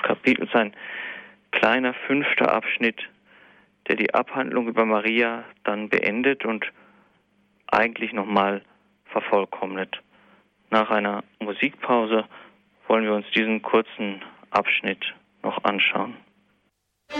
[0.02, 0.74] Kapitels ein
[1.52, 3.00] kleiner fünfter Abschnitt,
[3.88, 6.66] der die Abhandlung über Maria dann beendet und
[7.68, 8.62] eigentlich nochmal
[9.06, 10.02] vervollkommnet.
[10.70, 12.24] Nach einer Musikpause
[12.86, 16.16] wollen wir uns diesen kurzen Abschnitt noch anschauen.
[17.12, 17.16] Sie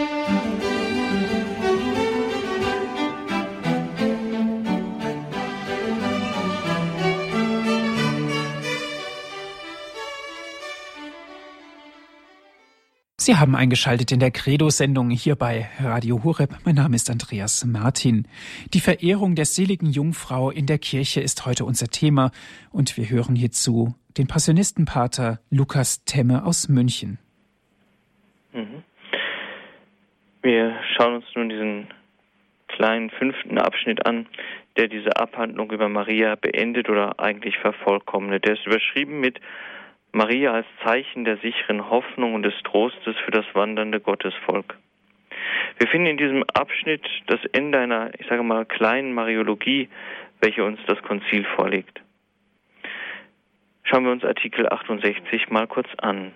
[13.36, 16.56] haben eingeschaltet in der Credo-Sendung hier bei Radio Horeb.
[16.64, 18.26] Mein Name ist Andreas Martin.
[18.72, 22.30] Die Verehrung der seligen Jungfrau in der Kirche ist heute unser Thema
[22.70, 27.18] und wir hören hierzu den Passionistenpater Lukas Temme aus München.
[28.52, 28.82] Mhm.
[30.42, 31.88] Wir schauen uns nun diesen
[32.68, 34.26] kleinen fünften Abschnitt an,
[34.78, 38.46] der diese Abhandlung über Maria beendet oder eigentlich vervollkommnet.
[38.46, 39.38] Der ist überschrieben mit
[40.12, 44.78] Maria als Zeichen der sicheren Hoffnung und des Trostes für das wandernde Gottesvolk.
[45.78, 49.90] Wir finden in diesem Abschnitt das Ende einer, ich sage mal, kleinen Mariologie,
[50.40, 52.00] welche uns das Konzil vorlegt.
[53.82, 56.32] Schauen wir uns Artikel 68 mal kurz an.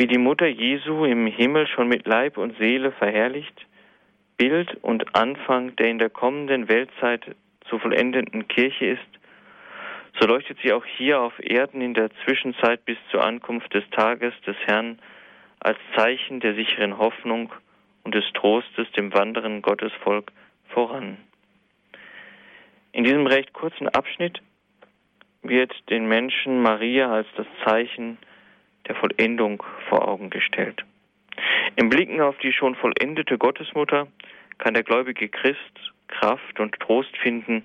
[0.00, 3.66] Wie die Mutter Jesu im Himmel schon mit Leib und Seele verherrlicht,
[4.38, 7.36] Bild und Anfang der in der kommenden Weltzeit
[7.68, 9.10] zu vollendenden Kirche ist,
[10.18, 14.32] so leuchtet sie auch hier auf Erden in der Zwischenzeit bis zur Ankunft des Tages
[14.46, 14.98] des Herrn
[15.58, 17.52] als Zeichen der sicheren Hoffnung
[18.02, 20.32] und des Trostes dem wandernden Gottesvolk
[20.70, 21.18] voran.
[22.92, 24.40] In diesem recht kurzen Abschnitt
[25.42, 28.16] wird den Menschen Maria als das Zeichen
[28.90, 30.84] der Vollendung vor Augen gestellt.
[31.76, 34.08] Im Blicken auf die schon vollendete Gottesmutter
[34.58, 37.62] kann der gläubige Christ Kraft und Trost finden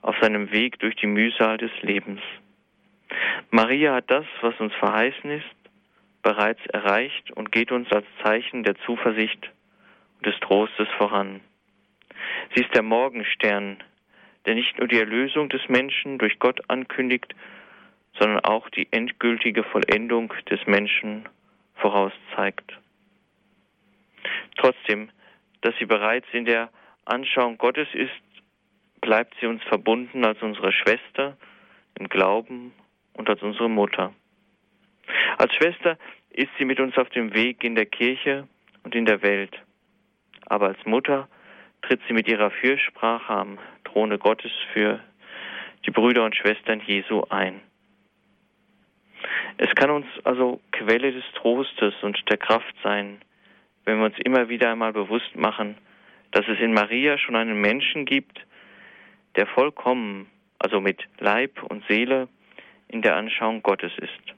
[0.00, 2.22] auf seinem Weg durch die Mühsal des Lebens.
[3.50, 5.44] Maria hat das, was uns verheißen ist,
[6.22, 9.50] bereits erreicht und geht uns als Zeichen der Zuversicht
[10.16, 11.40] und des Trostes voran.
[12.54, 13.76] Sie ist der Morgenstern,
[14.46, 17.34] der nicht nur die Erlösung des Menschen durch Gott ankündigt,
[18.18, 21.28] sondern auch die endgültige Vollendung des Menschen
[21.76, 22.78] vorauszeigt.
[24.56, 25.10] Trotzdem,
[25.62, 26.70] dass sie bereits in der
[27.04, 28.10] Anschauung Gottes ist,
[29.00, 31.36] bleibt sie uns verbunden als unsere Schwester
[31.98, 32.72] im Glauben
[33.14, 34.14] und als unsere Mutter.
[35.38, 35.98] Als Schwester
[36.30, 38.46] ist sie mit uns auf dem Weg in der Kirche
[38.84, 39.60] und in der Welt.
[40.46, 41.28] Aber als Mutter
[41.82, 45.00] tritt sie mit ihrer Fürsprache am Throne Gottes für
[45.84, 47.60] die Brüder und Schwestern Jesu ein.
[49.58, 53.20] Es kann uns also Quelle des Trostes und der Kraft sein,
[53.84, 55.76] wenn wir uns immer wieder einmal bewusst machen,
[56.30, 58.40] dass es in Maria schon einen Menschen gibt,
[59.36, 62.28] der vollkommen, also mit Leib und Seele,
[62.88, 64.34] in der Anschauung Gottes ist.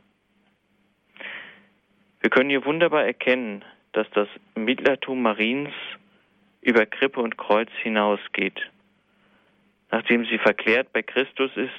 [2.21, 5.73] Wir können hier wunderbar erkennen, dass das Mittlertum Mariens
[6.63, 8.59] über Krippe und Kreuz hinausgeht.
[9.91, 11.71] Nachdem sie verklärt bei Christus ist,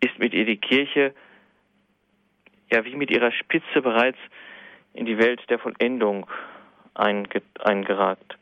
[0.00, 1.14] ist mit ihr die Kirche
[2.70, 4.18] ja wie mit ihrer Spitze bereits
[4.94, 6.26] in die Welt der Vollendung
[6.94, 8.38] eingeragt.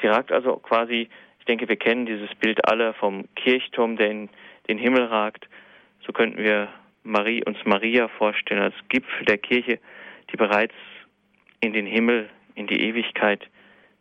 [0.00, 4.28] Sie ragt also quasi, ich denke, wir kennen dieses Bild alle vom Kirchturm, der in
[4.68, 5.48] den Himmel ragt.
[6.06, 6.68] So könnten wir
[7.02, 9.78] Marie, uns Maria vorstellen als Gipfel der Kirche,
[10.30, 10.74] die bereits
[11.60, 13.48] in den Himmel, in die Ewigkeit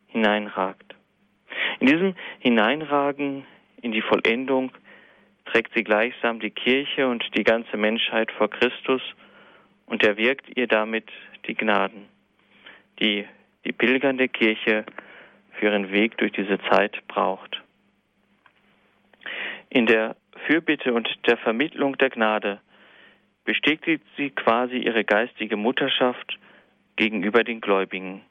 [0.07, 0.95] hineinragt.
[1.79, 3.45] In diesem Hineinragen
[3.81, 4.71] in die Vollendung
[5.45, 9.01] trägt sie gleichsam die Kirche und die ganze Menschheit vor Christus
[9.87, 11.09] und er wirkt ihr damit
[11.47, 12.05] die Gnaden,
[12.99, 13.25] die
[13.65, 14.85] die pilgernde Kirche
[15.53, 17.61] für ihren Weg durch diese Zeit braucht.
[19.69, 22.61] In der Fürbitte und der Vermittlung der Gnade
[23.43, 26.37] bestätigt sie quasi ihre geistige Mutterschaft
[26.95, 28.21] gegenüber den Gläubigen.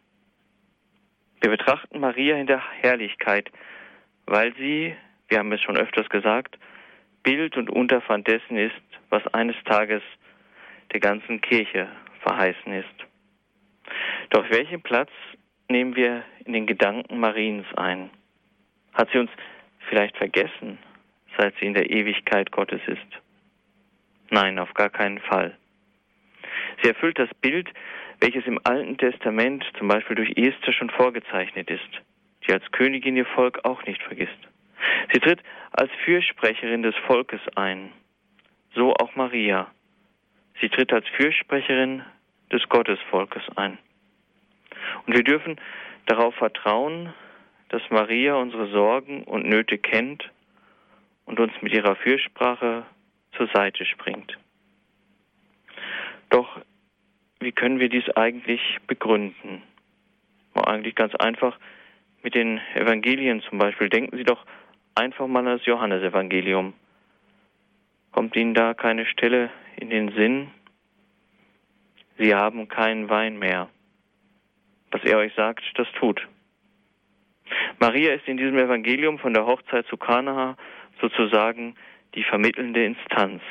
[1.41, 3.51] Wir betrachten Maria in der Herrlichkeit,
[4.27, 4.95] weil sie,
[5.29, 6.59] wir haben es schon öfters gesagt,
[7.23, 8.75] Bild und Unterpfand dessen ist,
[9.11, 10.03] was eines Tages
[10.97, 11.89] der ganzen Kirche
[12.23, 13.07] verheißen ist.
[14.31, 15.11] Doch welchen Platz
[15.69, 18.09] nehmen wir in den Gedanken Mariens ein?
[18.95, 19.31] Hat sie uns
[19.91, 20.79] vielleicht vergessen,
[21.37, 23.23] seit sie in der Ewigkeit Gottes ist?
[24.31, 25.59] Nein, auf gar keinen Fall.
[26.81, 27.69] Sie erfüllt das Bild,
[28.21, 31.91] welches im Alten Testament zum Beispiel durch Esther schon vorgezeichnet ist,
[32.47, 34.49] die als Königin ihr Volk auch nicht vergisst.
[35.13, 37.93] Sie tritt als Fürsprecherin des Volkes ein,
[38.75, 39.71] so auch Maria.
[40.61, 42.03] Sie tritt als Fürsprecherin
[42.53, 43.79] des Gottesvolkes ein.
[45.07, 45.57] Und wir dürfen
[46.07, 47.13] darauf vertrauen,
[47.69, 50.31] dass Maria unsere Sorgen und Nöte kennt
[51.25, 52.85] und uns mit ihrer Fürsprache
[53.33, 54.39] zur Seite springt.
[56.31, 56.61] Doch
[57.41, 59.63] wie können wir dies eigentlich begründen?
[60.55, 61.59] Eigentlich ganz einfach
[62.23, 63.89] mit den Evangelien zum Beispiel.
[63.89, 64.45] Denken Sie doch
[64.95, 66.73] einfach mal an das Johannesevangelium.
[68.11, 70.51] Kommt Ihnen da keine Stelle in den Sinn?
[72.19, 73.69] Sie haben keinen Wein mehr.
[74.91, 76.27] Was er euch sagt, das tut.
[77.79, 80.57] Maria ist in diesem Evangelium von der Hochzeit zu Kanaa
[81.01, 81.75] sozusagen
[82.15, 83.43] die vermittelnde Instanz.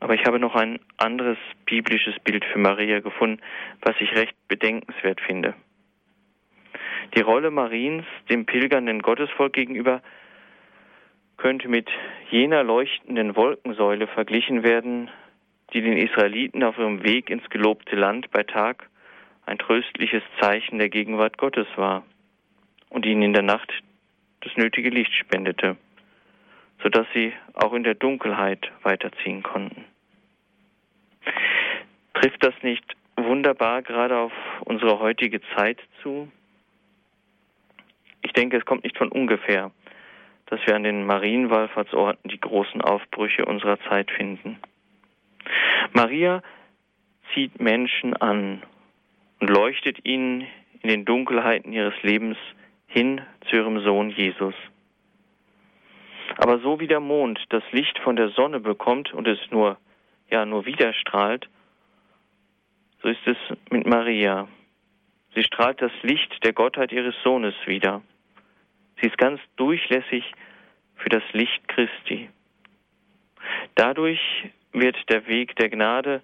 [0.00, 3.40] Aber ich habe noch ein anderes biblisches Bild für Maria gefunden,
[3.82, 5.54] was ich recht bedenkenswert finde.
[7.16, 10.02] Die Rolle Mariens dem pilgernden Gottesvolk gegenüber
[11.38, 11.88] könnte mit
[12.30, 15.08] jener leuchtenden Wolkensäule verglichen werden,
[15.72, 18.90] die den Israeliten auf ihrem Weg ins gelobte Land bei Tag
[19.46, 22.04] ein tröstliches Zeichen der Gegenwart Gottes war
[22.90, 23.72] und ihnen in der Nacht
[24.40, 25.76] das nötige Licht spendete,
[26.82, 29.84] sodass sie auch in der Dunkelheit weiterziehen konnten.
[32.14, 32.84] Trifft das nicht
[33.16, 34.32] wunderbar gerade auf
[34.64, 36.30] unsere heutige Zeit zu?
[38.22, 39.70] Ich denke, es kommt nicht von ungefähr,
[40.50, 44.58] dass wir an den Marienwallfahrtsorten die großen Aufbrüche unserer Zeit finden.
[45.92, 46.42] Maria
[47.32, 48.62] zieht Menschen an
[49.40, 50.46] und leuchtet ihnen
[50.82, 52.36] in den Dunkelheiten ihres Lebens
[52.86, 54.54] hin zu ihrem Sohn Jesus.
[56.36, 59.78] Aber so wie der Mond das Licht von der Sonne bekommt und es nur,
[60.30, 61.48] ja, nur wieder strahlt,
[63.02, 63.36] so ist es
[63.70, 64.48] mit Maria.
[65.34, 68.02] Sie strahlt das Licht der Gottheit ihres Sohnes wieder.
[69.00, 70.32] Sie ist ganz durchlässig
[70.96, 72.28] für das Licht Christi.
[73.74, 74.20] Dadurch
[74.72, 76.22] wird der Weg der Gnade,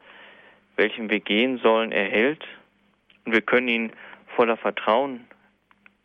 [0.76, 2.44] welchen wir gehen sollen, erhellt
[3.24, 3.92] und wir können ihn
[4.36, 5.26] voller Vertrauen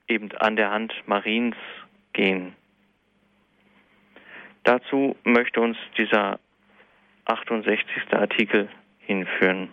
[0.07, 1.55] eben an der Hand Mariens
[2.13, 2.55] gehen.
[4.63, 6.39] Dazu möchte uns dieser
[7.25, 7.85] 68.
[8.11, 9.69] Artikel hinführen.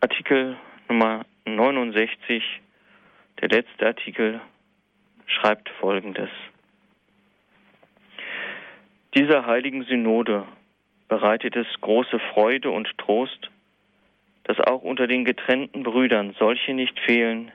[0.00, 0.56] Artikel
[0.88, 2.42] Nummer 69,
[3.40, 4.40] der letzte Artikel,
[5.26, 6.30] schreibt Folgendes.
[9.14, 10.44] Dieser heiligen Synode
[11.08, 13.50] bereitet es große Freude und Trost,
[14.44, 17.50] dass auch unter den getrennten Brüdern solche nicht fehlen,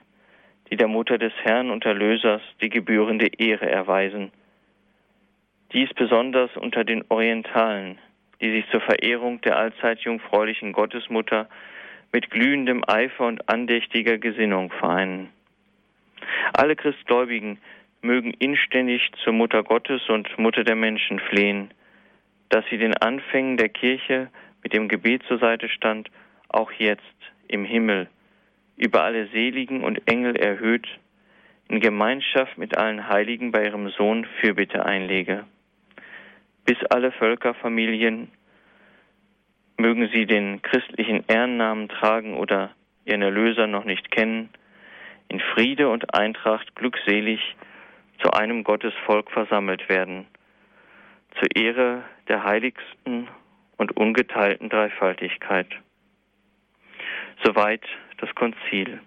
[0.70, 4.32] die der Mutter des Herrn und Erlösers die gebührende Ehre erweisen.
[5.72, 7.98] Dies besonders unter den Orientalen,
[8.42, 11.48] die sich zur Verehrung der allzeit jungfräulichen Gottesmutter
[12.12, 15.30] mit glühendem Eifer und andächtiger Gesinnung vereinen.
[16.54, 17.60] Alle Christgläubigen
[18.02, 21.72] mögen inständig zur Mutter Gottes und Mutter der Menschen flehen,
[22.50, 24.30] dass sie den Anfängen der Kirche
[24.64, 26.10] mit dem Gebet zur Seite stand,
[26.50, 27.02] auch jetzt
[27.48, 28.08] im Himmel,
[28.78, 30.88] über alle Seligen und Engel erhöht,
[31.68, 35.46] in Gemeinschaft mit allen Heiligen bei ihrem Sohn Fürbitte einlege.
[36.66, 38.32] Bis alle Völkerfamilien
[39.78, 42.72] mögen sie den christlichen Ehrennamen tragen oder
[43.06, 44.50] ihren Erlöser noch nicht kennen,
[45.30, 47.40] in Friede und Eintracht glückselig
[48.22, 50.26] zu einem Gottesvolk versammelt werden,
[51.40, 53.28] zur Ehre der heiligsten
[53.78, 55.68] und ungeteilten Dreifaltigkeit.
[57.44, 57.84] Soweit
[58.18, 59.02] das Konzil.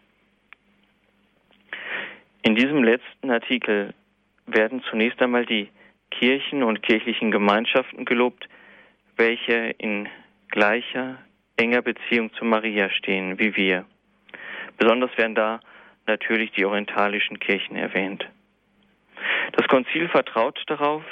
[2.42, 3.94] In diesem letzten Artikel
[4.46, 5.68] werden zunächst einmal die
[6.10, 8.48] Kirchen und kirchlichen Gemeinschaften gelobt,
[9.16, 10.08] welche in
[10.50, 11.18] gleicher,
[11.56, 13.84] enger Beziehung zu Maria stehen wie wir.
[14.78, 15.60] Besonders werden da
[16.08, 18.26] natürlich die orientalischen Kirchen erwähnt.
[19.52, 21.04] Das Konzil vertraut darauf,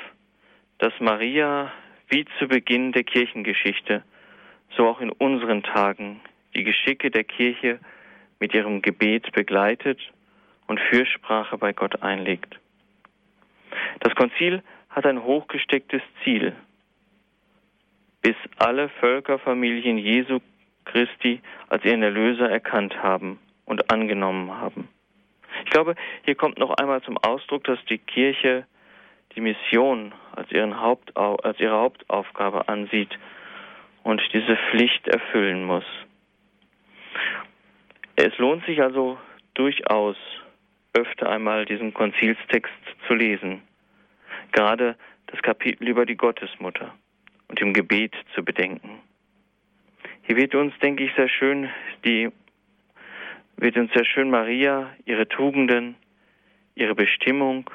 [0.79, 1.73] dass Maria
[2.09, 4.03] wie zu Beginn der Kirchengeschichte,
[4.77, 6.21] so auch in unseren Tagen
[6.55, 7.79] die Geschicke der Kirche
[8.39, 10.01] mit ihrem Gebet begleitet
[10.67, 12.59] und Fürsprache bei Gott einlegt.
[14.01, 16.55] Das Konzil hat ein hochgestecktes Ziel,
[18.23, 20.41] bis alle Völkerfamilien Jesu
[20.85, 24.89] Christi als ihren Erlöser erkannt haben und angenommen haben.
[25.65, 28.67] Ich glaube, hier kommt noch einmal zum Ausdruck, dass die Kirche
[29.35, 33.19] die Mission als, Hauptau als ihre Hauptaufgabe ansieht
[34.03, 35.85] und diese Pflicht erfüllen muss.
[38.17, 39.19] Es lohnt sich also
[39.55, 40.17] durchaus,
[40.95, 42.73] öfter einmal diesen Konzilstext
[43.07, 43.63] zu lesen.
[44.53, 46.95] Gerade das Kapitel über die Gottesmutter
[47.49, 49.01] und im Gebet zu bedenken.
[50.23, 51.69] Hier wird uns, denke ich, sehr schön
[52.05, 52.31] die
[53.57, 55.97] wird uns sehr schön Maria, ihre Tugenden,
[56.75, 57.71] ihre Bestimmung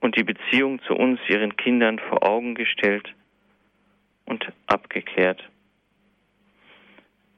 [0.00, 3.14] und die Beziehung zu uns, ihren Kindern, vor Augen gestellt
[4.24, 5.48] und abgeklärt.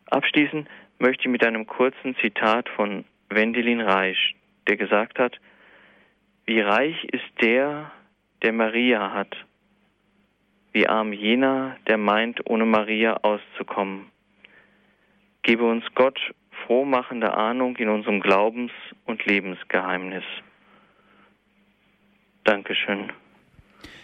[0.07, 0.69] Abschließend
[0.99, 4.35] möchte ich mit einem kurzen Zitat von Wendelin Reich,
[4.67, 5.39] der gesagt hat,
[6.47, 7.93] wie reich ist der,
[8.43, 9.37] der Maria hat,
[10.73, 14.07] wie arm jener, der meint, ohne Maria auszukommen.
[15.43, 16.19] Gebe uns Gott
[16.67, 18.73] frohmachende Ahnung in unserem Glaubens-
[19.07, 20.25] und Lebensgeheimnis.
[22.45, 23.13] Dankeschön.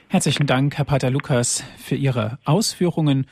[0.08, 3.26] Herzlichen Dank, Herr Pater Lukas, für Ihre Ausführungen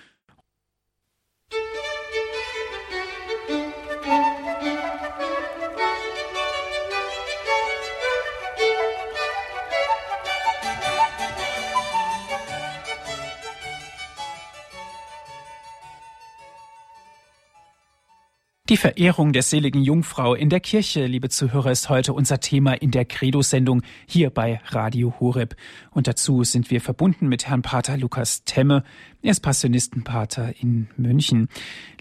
[18.74, 22.90] Die Verehrung der seligen Jungfrau in der Kirche, liebe Zuhörer, ist heute unser Thema in
[22.90, 25.54] der Credo-Sendung hier bei Radio Horeb.
[25.92, 28.82] Und dazu sind wir verbunden mit Herrn Pater Lukas Temme.
[29.22, 31.46] Er ist Passionistenpater in München.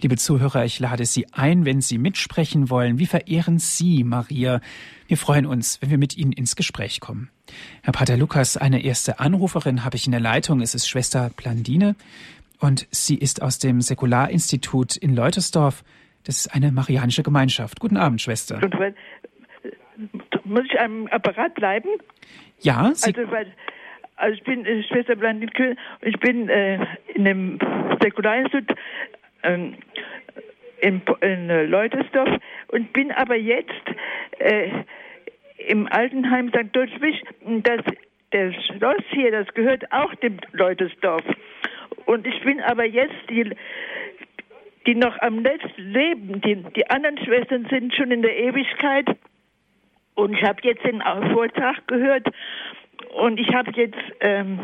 [0.00, 2.98] Liebe Zuhörer, ich lade Sie ein, wenn Sie mitsprechen wollen.
[2.98, 4.60] Wie verehren Sie Maria?
[5.06, 7.30] Wir freuen uns, wenn wir mit Ihnen ins Gespräch kommen.
[7.82, 10.60] Herr Pater Lukas, eine erste Anruferin habe ich in der Leitung.
[10.60, 11.94] Es ist Schwester Blandine
[12.58, 15.84] und sie ist aus dem Säkularinstitut in Leutersdorf.
[16.24, 17.80] Das ist eine marianische Gemeinschaft.
[17.80, 18.60] Guten Abend, Schwester.
[20.44, 21.88] Muss ich am Apparat bleiben?
[22.60, 23.52] Ja, Sie also, weil,
[24.16, 26.74] also ich bin äh, Schwester Blandin Köhl und ich bin äh,
[27.14, 27.58] in einem
[28.00, 28.76] Säkularinstitut
[29.42, 29.76] ähm,
[30.80, 33.70] in, in Leutersdorf und bin aber jetzt
[34.38, 34.70] äh,
[35.68, 36.74] im Altenheim St.
[36.74, 37.22] Ludwig.
[37.62, 37.80] Das,
[38.30, 41.24] das Schloss hier, das gehört auch dem Leutersdorf.
[42.06, 43.50] Und ich bin aber jetzt die,
[44.86, 46.40] die noch am letzten leben.
[46.40, 49.06] Die, die anderen Schwestern sind schon in der Ewigkeit.
[50.14, 52.28] Und ich habe jetzt den Vortrag gehört
[53.14, 54.60] und ich habe jetzt ähm,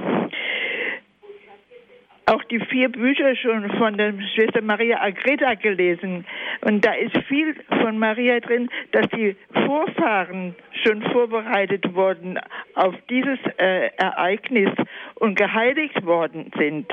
[2.27, 6.25] auch die vier Bücher schon von der Schwester Maria Agreda gelesen.
[6.61, 10.55] Und da ist viel von Maria drin, dass die Vorfahren
[10.85, 12.39] schon vorbereitet wurden
[12.75, 14.71] auf dieses äh, Ereignis
[15.17, 16.87] und geheiligt worden sind.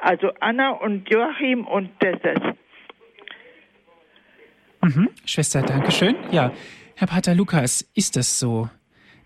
[0.00, 2.40] Also Anna und Joachim und Desses.
[4.82, 5.10] Mhm.
[5.26, 6.16] Schwester, danke schön.
[6.30, 6.52] Ja,
[6.96, 8.70] Herr Pater Lukas, ist es so,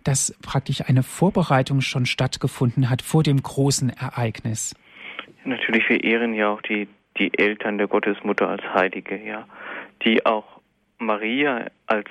[0.02, 4.74] dass praktisch eine Vorbereitung schon stattgefunden hat vor dem großen Ereignis?
[5.44, 9.46] Natürlich, wir ehren ja auch die, die Eltern der Gottesmutter als Heilige, ja,
[10.04, 10.60] die auch
[10.98, 12.08] Maria als,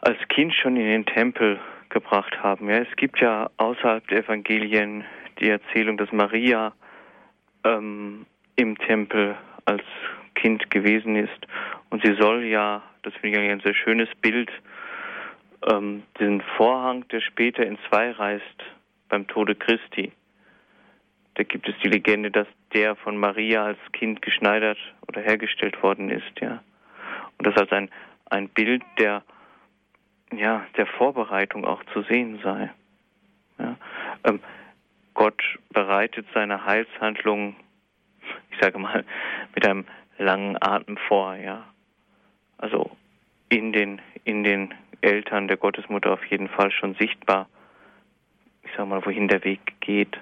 [0.00, 2.68] als Kind schon in den Tempel gebracht haben.
[2.68, 5.04] Ja, es gibt ja außerhalb der Evangelien
[5.40, 6.72] die Erzählung, dass Maria
[7.66, 9.82] ähm, im Tempel als
[10.34, 11.46] Kind gewesen ist
[11.90, 14.50] und sie soll ja, das finde ich ein sehr schönes Bild,
[15.70, 18.64] ähm, den Vorhang, der später in zwei reißt
[19.08, 20.12] beim Tode Christi,
[21.34, 26.10] da gibt es die Legende, dass der von Maria als Kind geschneidert oder hergestellt worden
[26.10, 26.62] ist, ja.
[27.38, 27.90] Und das als ein,
[28.30, 29.22] ein Bild der,
[30.32, 32.70] ja, der Vorbereitung auch zu sehen sei.
[33.58, 33.76] Ja.
[34.24, 34.40] Ähm,
[35.16, 37.56] Gott bereitet seine Heilshandlung,
[38.50, 39.04] ich sage mal,
[39.54, 39.86] mit einem
[40.18, 41.64] langen Atem vor, ja.
[42.58, 42.90] Also
[43.48, 47.48] in den, in den Eltern der Gottesmutter auf jeden Fall schon sichtbar,
[48.62, 50.16] ich sage mal, wohin der Weg geht.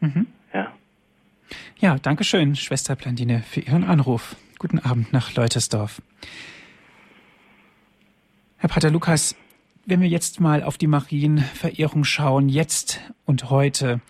[0.00, 0.26] Mhm.
[0.54, 0.72] Ja.
[1.78, 4.36] Ja, danke schön, Schwester Blandine, für Ihren Anruf.
[4.58, 6.00] Guten Abend nach Leutersdorf.
[8.58, 9.36] Herr Pater Lukas,
[9.88, 14.00] wenn wir jetzt mal auf die Marienverehrung schauen, jetzt und heute,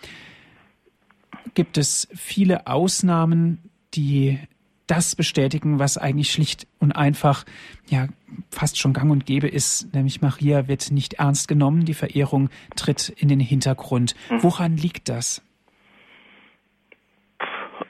[1.53, 4.39] gibt es viele Ausnahmen, die
[4.87, 7.45] das bestätigen, was eigentlich schlicht und einfach
[7.87, 8.07] ja
[8.51, 13.07] fast schon gang und gäbe ist, nämlich Maria wird nicht ernst genommen, die Verehrung tritt
[13.09, 14.15] in den Hintergrund.
[14.29, 14.43] Mhm.
[14.43, 15.41] Woran liegt das?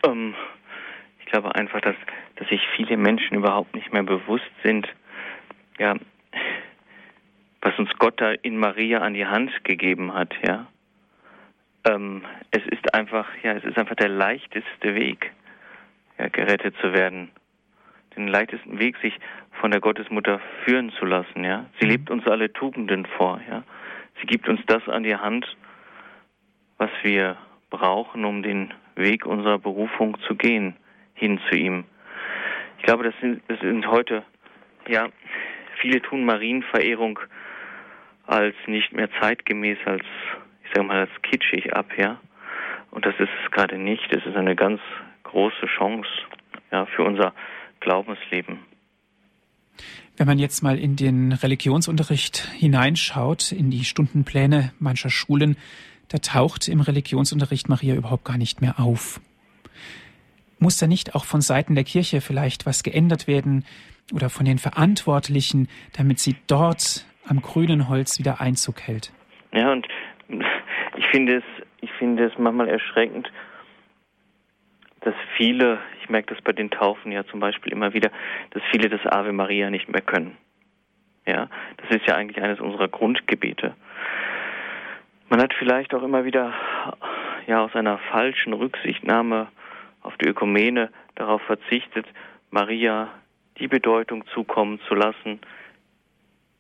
[0.06, 0.36] Ähm,
[1.22, 1.96] ich glaube einfach, dass,
[2.36, 4.88] dass sich viele Menschen überhaupt nicht mehr bewusst sind,
[5.80, 5.96] ja,
[7.62, 10.68] was uns Gott da in Maria an die Hand gegeben hat, ja.
[11.86, 15.32] Ähm, es ist einfach, ja, es ist einfach der leichteste Weg,
[16.18, 17.32] ja, gerettet zu werden.
[18.16, 19.18] Den leichtesten Weg, sich
[19.62, 21.66] von der Gottesmutter führen zu lassen, ja.
[21.80, 21.92] Sie mhm.
[21.92, 23.64] lebt uns alle Tugenden vor, ja.
[24.20, 25.46] Sie gibt uns das an die Hand,
[26.78, 27.38] was wir
[27.70, 30.76] brauchen, um den Weg unserer Berufung zu gehen,
[31.14, 31.86] hin zu ihm.
[32.78, 34.24] Ich glaube, das sind, das sind heute,
[34.88, 35.08] ja,
[35.80, 37.20] viele tun Marienverehrung
[38.30, 40.04] als nicht mehr zeitgemäß, als,
[40.64, 42.20] ich sage mal, als kitschig ab, ja.
[42.92, 44.14] Und das ist es gerade nicht.
[44.14, 44.80] Es ist eine ganz
[45.24, 46.08] große Chance,
[46.72, 47.34] ja, für unser
[47.80, 48.60] Glaubensleben.
[50.18, 55.58] Wenn man jetzt mal in den Religionsunterricht hineinschaut, in die Stundenpläne mancher Schulen,
[56.10, 59.22] da taucht im Religionsunterricht Maria überhaupt gar nicht mehr auf.
[60.60, 63.66] Muss da nicht auch von Seiten der Kirche vielleicht was geändert werden
[64.12, 69.12] oder von den Verantwortlichen, damit sie dort am grünen Holz wieder Einzug hält?
[69.54, 69.88] Ja, und
[70.98, 71.44] ich finde es,
[71.82, 73.32] ich finde es manchmal erschreckend,
[75.02, 78.12] dass viele, ich merke das bei den Taufen ja zum Beispiel immer wieder,
[78.52, 80.38] dass viele das Ave Maria nicht mehr können.
[81.26, 83.76] Ja, das ist ja eigentlich eines unserer Grundgebete.
[85.30, 86.54] Man hat vielleicht auch immer wieder
[87.48, 89.48] ja aus einer falschen Rücksichtnahme
[90.02, 92.08] auf die Ökumene darauf verzichtet,
[92.50, 93.10] Maria
[93.60, 95.40] die Bedeutung zukommen zu lassen,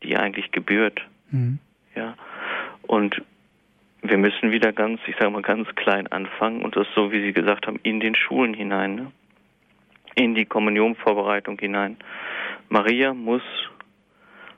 [0.03, 1.01] die eigentlich gebührt.
[1.31, 1.59] Mhm.
[1.95, 2.15] Ja.
[2.83, 3.21] Und
[4.01, 7.33] wir müssen wieder ganz, ich sage mal, ganz klein anfangen und das so, wie Sie
[7.33, 9.11] gesagt haben, in den Schulen hinein, ne?
[10.15, 11.97] in die Kommunionvorbereitung hinein.
[12.69, 13.41] Maria muss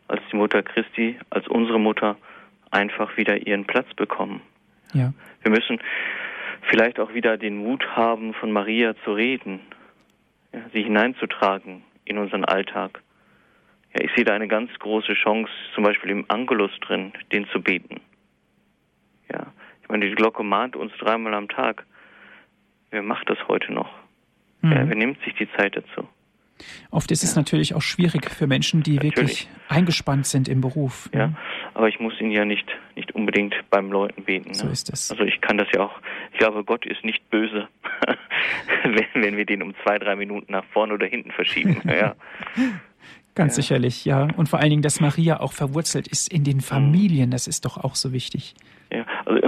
[0.07, 2.17] als die Mutter Christi, als unsere Mutter
[2.69, 4.41] einfach wieder ihren Platz bekommen.
[4.93, 5.13] Ja.
[5.41, 5.79] Wir müssen
[6.69, 9.59] vielleicht auch wieder den Mut haben, von Maria zu reden,
[10.53, 13.01] ja, sie hineinzutragen in unseren Alltag.
[13.93, 17.61] Ja, ich sehe da eine ganz große Chance, zum Beispiel im Angelus drin, den zu
[17.61, 17.99] beten.
[19.31, 19.47] Ja,
[19.81, 21.85] ich meine, die Glocke mahnt uns dreimal am Tag.
[22.89, 23.89] Wer macht das heute noch?
[24.61, 24.71] Mhm.
[24.71, 26.07] Ja, wer nimmt sich die Zeit dazu?
[26.91, 29.15] Oft ist es natürlich auch schwierig für Menschen, die natürlich.
[29.15, 31.09] wirklich eingespannt sind im Beruf.
[31.13, 31.37] Ja, mhm.
[31.73, 34.53] aber ich muss ihn ja nicht, nicht unbedingt beim Leuten beten.
[34.53, 34.71] So ne?
[34.71, 35.11] ist es.
[35.11, 35.99] Also ich kann das ja auch,
[36.33, 37.67] ich glaube, Gott ist nicht böse,
[38.83, 41.81] wenn, wenn wir den um zwei, drei Minuten nach vorne oder hinten verschieben.
[41.91, 42.15] Ja.
[43.35, 43.63] Ganz ja.
[43.63, 44.27] sicherlich, ja.
[44.37, 46.61] Und vor allen Dingen, dass Maria auch verwurzelt ist in den mhm.
[46.61, 48.55] Familien, das ist doch auch so wichtig.
[48.91, 49.41] Ja, also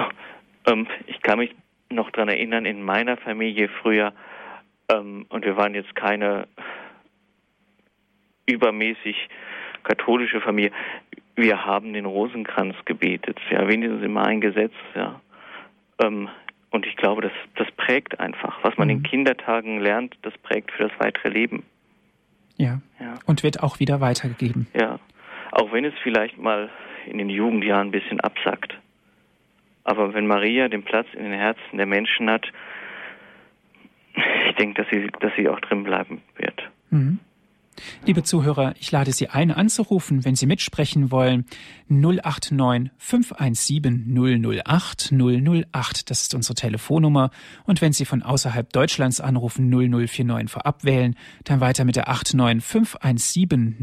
[0.67, 1.55] ähm, ich kann mich
[1.89, 4.13] noch daran erinnern, in meiner Familie früher,
[4.89, 6.47] ähm, und wir waren jetzt keine
[8.45, 9.29] übermäßig
[9.83, 10.71] katholische Familie,
[11.35, 15.19] wir haben den Rosenkranz gebetet, ja, wenigstens immer ein Gesetz, ja.
[16.03, 16.29] Ähm,
[16.73, 18.63] und ich glaube, das, das prägt einfach.
[18.63, 18.95] Was man mhm.
[18.95, 21.63] in Kindertagen lernt, das prägt für das weitere Leben.
[22.57, 22.81] Ja.
[22.99, 23.13] ja.
[23.27, 24.65] Und wird auch wieder weitergegeben.
[24.73, 24.99] Ja.
[25.51, 26.71] Auch wenn es vielleicht mal
[27.05, 28.73] in den Jugendjahren ein bisschen absackt.
[29.83, 32.47] Aber wenn Maria den Platz in den Herzen der Menschen hat,
[34.47, 36.71] ich denke, dass sie, dass sie auch drin bleiben wird.
[36.89, 37.19] Mhm.
[38.05, 41.45] Liebe Zuhörer, ich lade Sie ein, anzurufen, wenn Sie mitsprechen wollen.
[41.89, 44.13] 089 517
[44.65, 47.31] 008 008, das ist unsere Telefonnummer.
[47.65, 52.63] Und wenn Sie von außerhalb Deutschlands anrufen, 0049 vorab wählen, dann weiter mit der 89
[52.63, 53.77] 517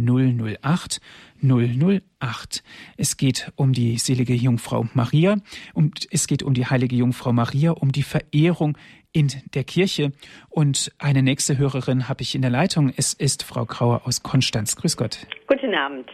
[0.62, 1.00] 008
[1.42, 2.62] 008.
[2.96, 5.36] Es geht um die selige Jungfrau Maria,
[5.74, 8.76] und es geht um die heilige Jungfrau Maria, um die Verehrung
[9.12, 10.12] in der Kirche.
[10.48, 12.92] Und eine nächste Hörerin habe ich in der Leitung.
[12.96, 14.76] Es ist Frau Grauer aus Konstanz.
[14.76, 15.26] Grüß Gott.
[15.46, 16.08] Guten Abend.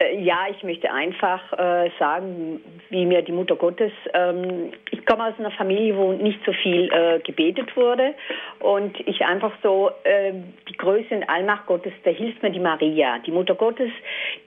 [0.00, 5.26] Äh, ja, ich möchte einfach äh, sagen, wie mir die Mutter Gottes, ähm, ich komme
[5.26, 8.14] aus einer Familie, wo nicht so viel äh, gebetet wurde
[8.60, 10.32] und ich einfach so, äh,
[10.80, 13.90] Größe und Allmacht Gottes, da hilft mir die Maria, die Mutter Gottes,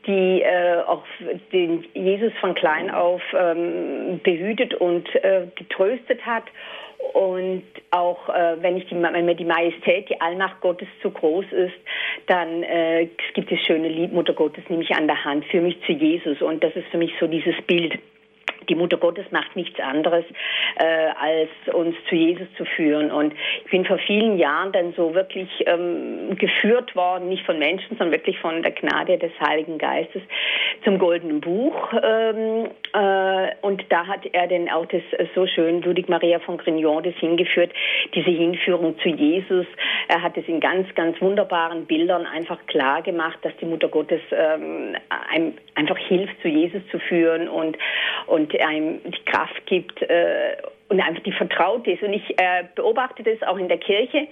[0.07, 1.03] die äh, auch
[1.51, 6.45] den Jesus von klein auf ähm, behütet und äh, getröstet hat
[7.13, 11.45] und auch äh, wenn, ich die, wenn mir die Majestät, die Allmacht Gottes zu groß
[11.51, 11.75] ist,
[12.27, 15.77] dann äh, gibt es schöne Lied, Mutter Gottes nehme ich an der Hand, für mich
[15.86, 16.41] zu Jesus.
[16.41, 17.99] Und das ist für mich so dieses Bild
[18.70, 20.26] die Mutter Gottes macht nichts anderes,
[20.78, 20.86] äh,
[21.20, 23.11] als uns zu Jesus zu führen.
[23.11, 23.34] Und
[23.66, 28.11] ich bin vor vielen Jahren dann so wirklich ähm, geführt worden, nicht von Menschen, sondern
[28.11, 30.22] wirklich von der Gnade des Heiligen Geistes
[30.84, 31.93] zum Goldenen Buch.
[32.01, 36.57] Ähm, äh, und da hat er dann auch das äh, so schön, Ludwig Maria von
[36.57, 37.72] Grignon, das hingeführt,
[38.14, 39.66] diese Hinführung zu Jesus.
[40.07, 44.22] Er hat es in ganz, ganz wunderbaren Bildern einfach klar gemacht, dass die Mutter Gottes
[44.32, 44.95] ähm,
[45.32, 47.78] einem einfach hilft, zu Jesus zu führen und,
[48.28, 50.58] und einem die Kraft gibt äh,
[50.89, 52.04] und einfach die vertraut ist.
[52.04, 54.28] Und ich äh, beobachte das auch in der Kirche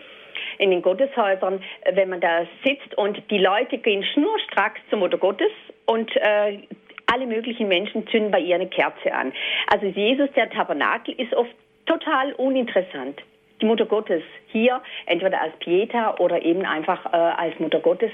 [0.57, 1.61] in den Gotteshäusern,
[1.93, 5.51] wenn man da sitzt und die Leute gehen schnurstracks zur Mutter Gottes
[5.85, 6.59] und äh,
[7.07, 9.33] alle möglichen Menschen zünden bei ihr eine Kerze an.
[9.67, 11.51] Also Jesus, der Tabernakel, ist oft
[11.85, 13.21] total uninteressant
[13.61, 18.11] die Mutter Gottes hier, entweder als Pieta oder eben einfach äh, als Mutter Gottes.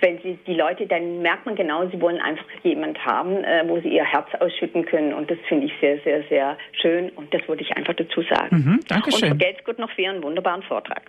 [0.00, 3.80] Wenn sie die Leute, dann merkt man genau, sie wollen einfach jemand haben, äh, wo
[3.80, 5.12] sie ihr Herz ausschütten können.
[5.12, 7.10] Und das finde ich sehr, sehr, sehr schön.
[7.10, 8.56] Und das wollte ich einfach dazu sagen.
[8.56, 9.32] Mhm, Dankeschön.
[9.32, 11.02] Und vergelt's Gott noch für Ihren wunderbaren Vortrag.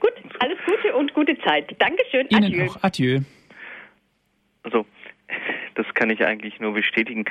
[0.00, 1.74] Gut, alles Gute und gute Zeit.
[1.78, 2.26] Dankeschön.
[2.30, 2.66] Ihnen Adieu.
[2.66, 2.82] auch.
[2.82, 3.20] Adieu.
[4.64, 4.86] Also,
[5.74, 7.24] das kann ich eigentlich nur bestätigen.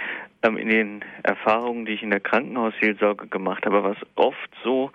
[0.44, 4.92] Ähm, in den Erfahrungen, die ich in der Krankenhausseelsorge gemacht habe, was oft so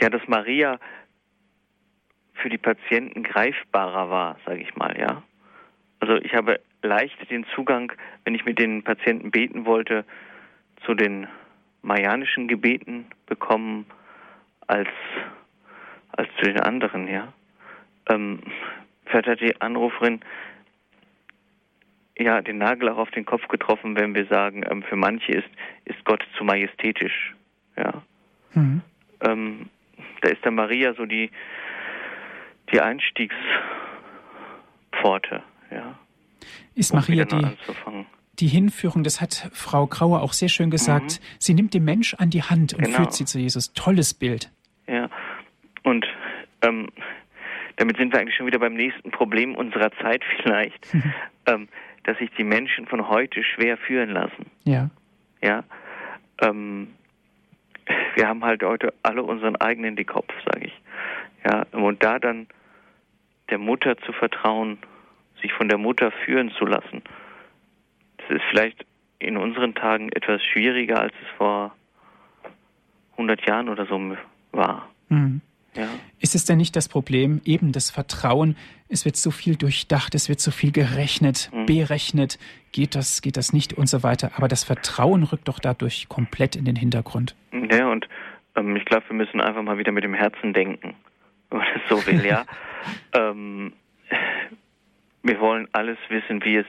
[0.00, 0.78] ja, dass Maria
[2.34, 5.22] für die Patienten greifbarer war, sage ich mal, ja.
[6.00, 7.92] Also ich habe leicht den Zugang,
[8.24, 10.04] wenn ich mit den Patienten beten wollte,
[10.84, 11.26] zu den
[11.82, 13.86] marianischen Gebeten bekommen
[14.66, 14.88] als
[16.12, 17.32] als zu den anderen, ja.
[18.08, 18.40] Ähm,
[19.04, 20.20] vielleicht hat die Anruferin
[22.18, 25.48] ja den Nagel auch auf den Kopf getroffen, wenn wir sagen, ähm, für manche ist
[25.84, 27.34] ist Gott zu majestätisch,
[27.76, 28.02] ja.
[28.54, 28.82] Mhm
[29.20, 29.68] ähm,
[30.20, 31.30] da ist der Maria so die,
[32.72, 35.98] die Einstiegspforte, ja.
[36.74, 37.46] Ist Maria die,
[38.38, 41.36] die Hinführung, das hat Frau Grauer auch sehr schön gesagt, mhm.
[41.38, 42.98] sie nimmt den Mensch an die Hand und genau.
[42.98, 43.72] führt sie zu Jesus.
[43.72, 44.52] Tolles Bild.
[44.86, 45.08] Ja,
[45.82, 46.06] und
[46.62, 46.88] ähm,
[47.76, 50.86] damit sind wir eigentlich schon wieder beim nächsten Problem unserer Zeit vielleicht,
[51.46, 51.68] ähm,
[52.04, 54.46] dass sich die Menschen von heute schwer führen lassen.
[54.64, 54.90] Ja.
[55.42, 55.64] Ja.
[56.40, 56.88] Ähm,
[58.14, 60.80] wir haben halt heute alle unseren eigenen Dickkopf, sage ich.
[61.44, 62.46] Ja, und da dann
[63.50, 64.78] der Mutter zu vertrauen,
[65.40, 67.02] sich von der Mutter führen zu lassen,
[68.18, 68.84] das ist vielleicht
[69.18, 71.74] in unseren Tagen etwas schwieriger, als es vor
[73.12, 74.16] 100 Jahren oder so
[74.52, 74.88] war.
[75.08, 75.40] Mhm.
[75.74, 75.88] Ja.
[76.20, 78.56] Ist es denn nicht das Problem, eben das Vertrauen,
[78.88, 81.66] es wird so viel durchdacht, es wird so viel gerechnet, mhm.
[81.66, 82.38] berechnet,
[82.72, 84.32] geht das, geht das nicht und so weiter.
[84.36, 87.34] Aber das Vertrauen rückt doch dadurch komplett in den Hintergrund.
[87.70, 88.08] Ja, und
[88.54, 90.94] ähm, ich glaube, wir müssen einfach mal wieder mit dem Herzen denken,
[91.50, 92.44] wenn man es so will, ja.
[93.12, 93.72] ähm,
[95.22, 96.66] wir wollen alles wissen, wie es,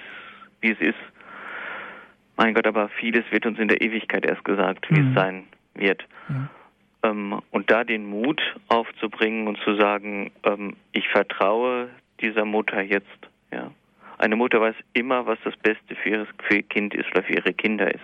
[0.61, 0.97] wie es ist.
[2.35, 5.09] Mein Gott, aber vieles wird uns in der Ewigkeit erst gesagt, wie mhm.
[5.09, 5.43] es sein
[5.75, 6.03] wird.
[6.29, 6.49] Ja.
[7.09, 11.89] ähm, und da den Mut aufzubringen und zu sagen, ähm, ich vertraue
[12.21, 13.07] dieser Mutter jetzt.
[13.51, 13.71] Ja.
[14.17, 17.93] Eine Mutter weiß immer, was das Beste für, ihr Kind ist oder für ihre Kinder
[17.93, 18.01] ist.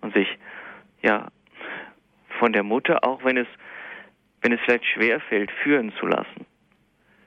[0.00, 0.28] Und sich
[1.02, 1.28] ja
[2.38, 3.48] von der Mutter, auch wenn es,
[4.40, 6.46] wenn es vielleicht schwer fällt, führen zu lassen.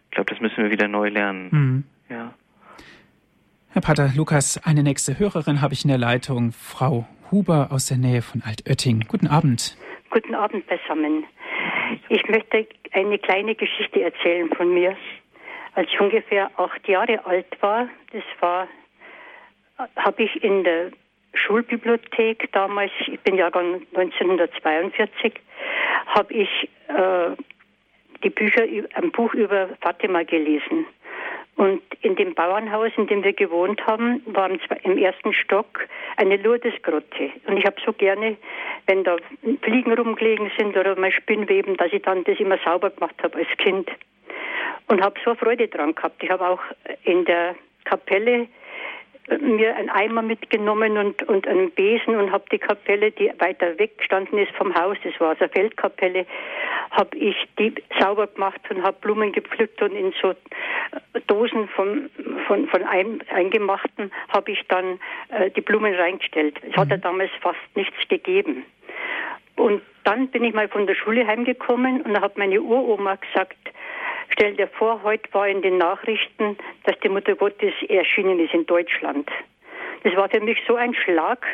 [0.05, 1.49] Ich glaube, das müssen wir wieder neu lernen.
[1.51, 1.83] Mhm.
[2.09, 2.33] Ja.
[3.71, 7.97] Herr Pater Lukas, eine nächste Hörerin habe ich in der Leitung, Frau Huber aus der
[7.97, 9.05] Nähe von Altötting.
[9.07, 9.75] Guten Abend.
[10.11, 11.25] Guten Abend beisammen.
[12.09, 14.95] Ich möchte eine kleine Geschichte erzählen von mir.
[15.75, 18.67] Als ich ungefähr acht Jahre alt war, das war,
[19.95, 20.91] habe ich in der
[21.33, 25.33] Schulbibliothek damals, ich bin Jahrgang 1942,
[26.07, 27.35] habe ich äh,
[28.23, 28.63] die Bücher,
[28.93, 30.85] ein Buch über Fatima gelesen.
[31.55, 35.87] Und in dem Bauernhaus, in dem wir gewohnt haben, waren im ersten Stock
[36.17, 37.31] eine Lourdesgrotte.
[37.45, 38.37] Und ich habe so gerne,
[38.87, 39.17] wenn da
[39.61, 43.47] Fliegen rumgelegen sind oder mal Spinnweben, dass ich dann das immer sauber gemacht habe als
[43.57, 43.89] Kind.
[44.87, 46.21] Und habe so Freude dran gehabt.
[46.23, 46.61] Ich habe auch
[47.03, 48.47] in der Kapelle
[49.29, 53.97] mir einen Eimer mitgenommen und, und einen Besen und habe die Kapelle, die weiter weg
[53.97, 56.25] gestanden ist vom Haus, das war so eine Feldkapelle,
[56.91, 60.33] habe ich die sauber gemacht und habe Blumen gepflückt und in so
[61.27, 62.09] Dosen von,
[62.47, 64.99] von, von ein, Eingemachten habe ich dann
[65.29, 66.59] äh, die Blumen reingestellt.
[66.69, 67.01] Es hat ja mhm.
[67.01, 68.65] damals fast nichts gegeben.
[69.55, 73.57] Und dann bin ich mal von der Schule heimgekommen und da hat meine Uroma gesagt,
[74.29, 78.65] Stell dir vor, heute war in den Nachrichten, dass die Mutter Gottes erschienen ist in
[78.65, 79.29] Deutschland.
[80.03, 81.45] Das war für mich so ein Schlag.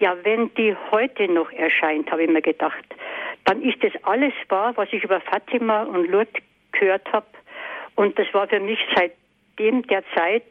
[0.00, 2.84] Ja, wenn die heute noch erscheint, habe ich mir gedacht,
[3.44, 7.26] dann ist das alles wahr, was ich über Fatima und Lourdes gehört habe.
[7.94, 10.44] Und das war für mich seitdem der Zeit,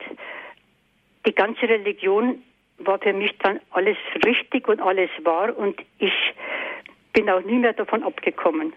[1.25, 2.41] die ganze Religion
[2.79, 6.13] war für mich dann alles richtig und alles wahr und ich
[7.13, 8.73] bin auch nie mehr davon abgekommen.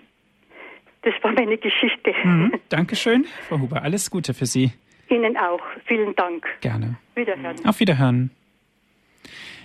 [1.06, 2.12] Das war meine Geschichte.
[2.24, 2.52] Mhm.
[2.68, 3.80] Dankeschön, Frau Huber.
[3.84, 4.72] Alles Gute für Sie.
[5.08, 5.60] Ihnen auch.
[5.84, 6.44] Vielen Dank.
[6.60, 6.96] Gerne.
[7.14, 7.64] Wiederhören.
[7.64, 8.32] Auf Wiederhören.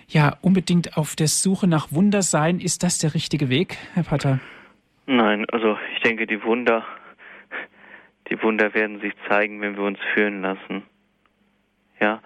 [0.07, 2.59] Ja, unbedingt auf der Suche nach Wunder sein.
[2.59, 4.39] Ist das der richtige Weg, Herr Pater?
[5.07, 6.85] Nein, also ich denke, die Wunder,
[8.29, 10.83] die Wunder werden sich zeigen, wenn wir uns führen lassen.
[11.99, 12.21] Ja,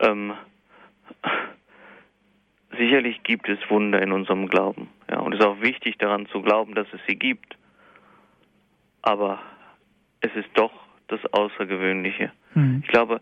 [0.00, 0.32] ähm,
[2.76, 4.88] sicherlich gibt es Wunder in unserem Glauben.
[5.08, 7.56] Ja, und es ist auch wichtig daran zu glauben, dass es sie gibt
[9.06, 9.38] aber
[10.20, 10.72] es ist doch
[11.06, 12.32] das Außergewöhnliche.
[12.54, 12.82] Mhm.
[12.82, 13.20] Ich glaube,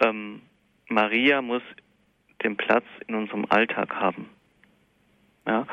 [0.00, 0.40] ähm,
[0.88, 1.62] Maria muss
[2.42, 4.30] den Platz in unserem Alltag haben.
[5.46, 5.66] Ja?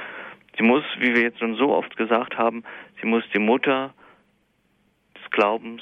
[0.58, 2.64] Sie muss, wie wir jetzt schon so oft gesagt haben,
[3.01, 3.93] sie muss die Mutter
[5.16, 5.82] des Glaubens,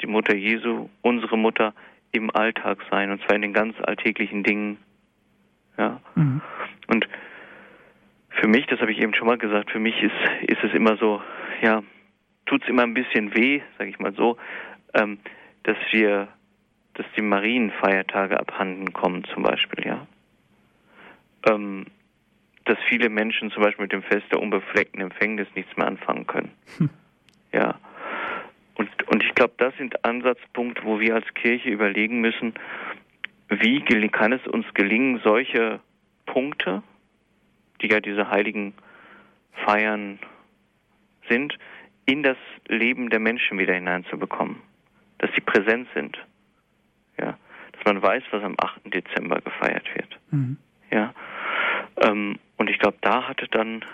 [0.00, 1.74] die Mutter Jesu, unsere Mutter
[2.12, 4.78] im Alltag sein, und zwar in den ganz alltäglichen Dingen.
[5.76, 6.00] Ja?
[6.14, 6.40] Mhm.
[6.86, 7.08] Und
[8.28, 10.96] für mich, das habe ich eben schon mal gesagt, für mich ist, ist es immer
[10.98, 11.20] so,
[11.62, 11.82] ja,
[12.46, 14.36] tut es immer ein bisschen weh, sage ich mal so,
[14.94, 15.18] ähm,
[15.62, 16.28] dass wir,
[16.94, 20.06] dass die Marienfeiertage abhanden kommen zum Beispiel, ja.
[21.46, 21.86] Ähm,
[22.64, 26.52] dass viele Menschen zum Beispiel mit dem Fest der unbefleckten Empfängnis nichts mehr anfangen können.
[26.78, 26.90] Hm.
[27.52, 27.78] Ja.
[28.74, 32.54] Und, und ich glaube, das sind Ansatzpunkte, wo wir als Kirche überlegen müssen,
[33.48, 35.80] wie kann es uns gelingen, solche
[36.24, 36.82] Punkte,
[37.80, 38.74] die ja diese heiligen
[39.64, 40.18] Feiern
[41.28, 41.58] sind,
[42.06, 42.36] in das
[42.68, 44.56] Leben der Menschen wieder hineinzubekommen.
[45.18, 46.18] Dass sie präsent sind.
[47.18, 47.38] Ja.
[47.72, 48.92] Dass man weiß, was am 8.
[48.92, 50.18] Dezember gefeiert wird.
[50.30, 50.56] Mhm.
[50.90, 51.14] Ja.
[51.96, 53.84] Ähm, und ich glaube, da hatte dann,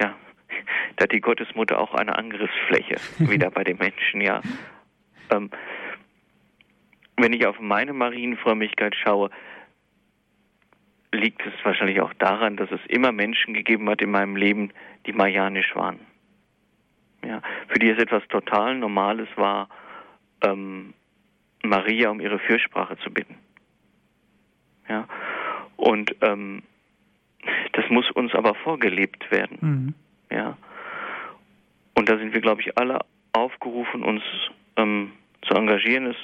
[0.00, 0.14] ja,
[0.96, 4.40] da hat die Gottesmutter auch eine Angriffsfläche wieder bei den Menschen, ja.
[5.30, 5.50] Ähm,
[7.16, 9.30] wenn ich auf meine Marienfrömmigkeit schaue,
[11.12, 14.72] liegt es wahrscheinlich auch daran, dass es immer Menschen gegeben hat in meinem Leben,
[15.06, 15.98] die marianisch waren
[17.24, 19.68] ja, für die es etwas total Normales war,
[20.42, 20.94] ähm,
[21.62, 23.36] Maria um ihre Fürsprache zu bitten.
[24.88, 25.06] Ja,
[25.76, 26.62] und ähm,
[27.72, 29.58] das muss uns aber vorgelebt werden.
[29.60, 29.94] Mhm.
[30.30, 30.56] Ja,
[31.94, 33.00] und da sind wir, glaube ich, alle
[33.32, 34.22] aufgerufen, uns
[34.76, 35.12] ähm,
[35.42, 36.16] zu engagieren, es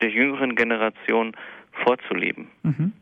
[0.00, 1.36] der jüngeren Generation
[1.84, 2.48] vorzuleben.
[2.62, 2.92] Mhm.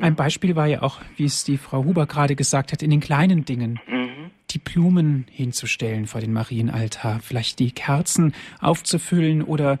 [0.00, 3.00] Ein Beispiel war ja auch, wie es die Frau Huber gerade gesagt hat, in den
[3.00, 3.80] kleinen Dingen.
[3.86, 4.30] Mhm.
[4.50, 9.78] Die Blumen hinzustellen vor den Marienaltar, vielleicht die Kerzen aufzufüllen oder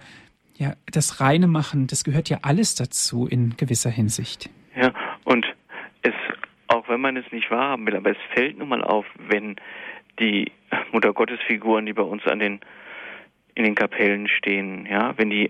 [0.56, 4.50] ja, das reine machen, das gehört ja alles dazu in gewisser Hinsicht.
[4.74, 4.92] Ja,
[5.24, 5.46] und
[6.02, 6.14] es,
[6.68, 9.56] auch wenn man es nicht wahrhaben will, aber es fällt nun mal auf, wenn
[10.18, 10.50] die
[10.92, 12.60] Mutter Gottes Figuren, die bei uns an den,
[13.54, 15.48] in den Kapellen stehen, ja, wenn die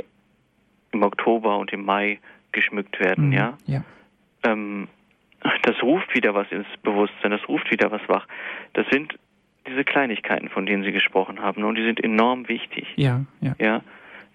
[0.93, 2.19] im Oktober und im Mai
[2.53, 3.59] geschmückt werden, mhm, ja.
[3.67, 3.85] ja
[4.47, 4.89] ähm,
[5.63, 8.27] das ruft wieder was ins Bewusstsein, das ruft wieder was wach.
[8.73, 9.15] Das sind
[9.69, 12.87] diese Kleinigkeiten, von denen Sie gesprochen haben, und die sind enorm wichtig.
[12.97, 13.55] Ja, ja.
[13.59, 13.77] Ja,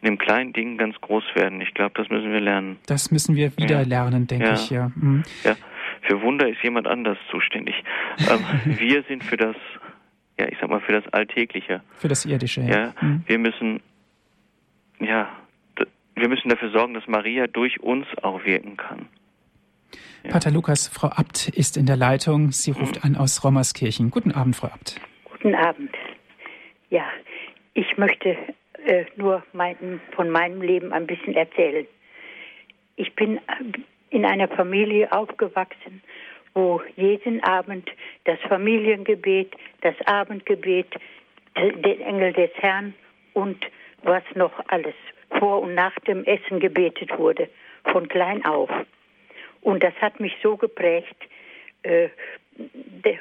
[0.01, 1.61] in dem kleinen Ding ganz groß werden.
[1.61, 2.77] Ich glaube, das müssen wir lernen.
[2.87, 3.87] Das müssen wir wieder Ja.
[3.87, 4.53] lernen, denke Ja.
[4.53, 4.91] ich, ja.
[4.95, 5.23] Mhm.
[5.43, 5.55] Ja,
[6.01, 7.75] für Wunder ist jemand anders zuständig.
[8.29, 8.39] ähm,
[8.79, 9.55] wir sind für das,
[10.39, 11.81] ja, ich sag mal, für das Alltägliche.
[11.97, 12.93] Für das Irdische, ja.
[12.99, 13.23] Mhm.
[13.25, 13.79] wir müssen,
[14.99, 15.29] ja,
[16.15, 19.07] wir müssen dafür sorgen, dass Maria durch uns auch wirken kann.
[20.23, 20.31] Ja.
[20.31, 22.51] Pater Lukas, Frau Abt ist in der Leitung.
[22.51, 23.15] Sie ruft Mhm.
[23.15, 24.11] an aus Rommerskirchen.
[24.11, 24.99] Guten Abend, Frau Abt.
[25.25, 25.93] Guten Abend.
[26.89, 27.05] Ja,
[27.73, 28.37] ich möchte
[28.85, 31.87] äh, nur mein, von meinem Leben ein bisschen erzählen.
[32.95, 33.41] Ich bin äh,
[34.09, 36.01] in einer Familie aufgewachsen,
[36.53, 37.89] wo jeden Abend
[38.25, 40.87] das Familiengebet, das Abendgebet,
[41.57, 42.93] d- den Engel des Herrn
[43.33, 43.57] und
[44.03, 44.95] was noch alles
[45.39, 47.47] vor und nach dem Essen gebetet wurde,
[47.85, 48.69] von klein auf.
[49.61, 51.15] Und das hat mich so geprägt.
[51.83, 52.09] Äh,
[52.57, 53.19] der,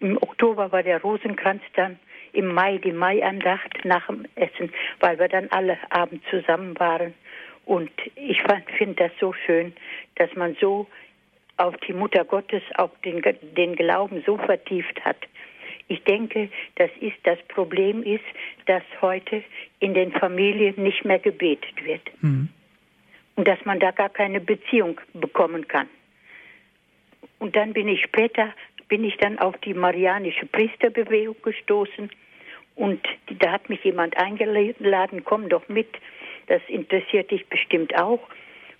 [0.00, 1.98] Im Oktober war der Rosenkranz dann,
[2.32, 7.14] im Mai die Maiandacht nach dem Essen, weil wir dann alle abends zusammen waren.
[7.66, 8.42] Und ich
[8.78, 9.72] finde das so schön,
[10.16, 10.86] dass man so
[11.58, 13.22] auf die Mutter Gottes, auf den,
[13.56, 15.18] den Glauben so vertieft hat.
[15.88, 18.24] Ich denke, das ist das Problem ist,
[18.66, 19.44] dass heute
[19.78, 22.48] in den Familien nicht mehr gebetet wird Mhm.
[23.36, 25.88] Und dass man da gar keine Beziehung bekommen kann.
[27.38, 28.52] Und dann bin ich später,
[28.88, 32.10] bin ich dann auf die marianische Priesterbewegung gestoßen
[32.74, 33.00] und
[33.40, 35.88] da hat mich jemand eingeladen, komm doch mit,
[36.46, 38.20] das interessiert dich bestimmt auch.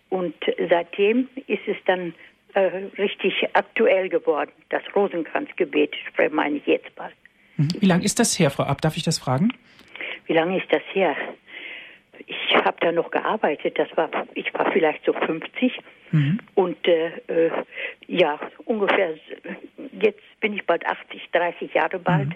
[0.08, 0.34] Und
[0.68, 2.14] seitdem ist es dann
[2.54, 2.60] äh,
[2.98, 5.94] richtig aktuell geworden, das Rosenkranzgebet,
[6.30, 7.14] meine ich jetzt bald.
[7.56, 7.68] Mhm.
[7.80, 8.84] Wie lange ist das her, Frau Abt?
[8.84, 9.52] Darf ich das fragen?
[10.26, 11.16] Wie lange ist das her?
[12.26, 15.78] Ich habe da noch gearbeitet, das war, ich war vielleicht so 50
[16.12, 16.38] Mhm.
[16.54, 17.50] und äh, äh,
[18.06, 19.14] ja, ungefähr,
[20.00, 22.28] jetzt bin ich bald 80, 30 Jahre bald.
[22.28, 22.34] Mhm.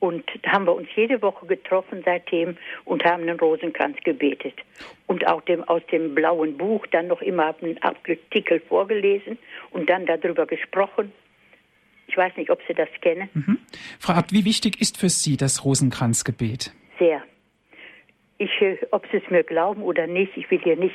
[0.00, 4.54] Und da haben wir uns jede Woche getroffen seitdem und haben den Rosenkranz gebetet.
[5.06, 9.38] Und auch dem, aus dem blauen Buch dann noch immer einen Artikel vorgelesen
[9.70, 11.12] und dann darüber gesprochen.
[12.06, 13.28] Ich weiß nicht, ob Sie das kennen.
[13.34, 13.58] Mhm.
[13.98, 16.72] Frau Abt, wie wichtig ist für Sie das Rosenkranzgebet?
[16.98, 17.22] Sehr.
[18.38, 20.94] Ich, äh, ob Sie es mir glauben oder nicht, ich will hier nicht,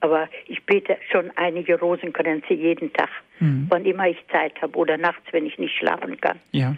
[0.00, 3.08] aber ich bete schon einige Rosenkränze jeden Tag,
[3.40, 3.66] Mhm.
[3.70, 6.38] wann immer ich Zeit habe oder nachts, wenn ich nicht schlafen kann.
[6.52, 6.76] Ja,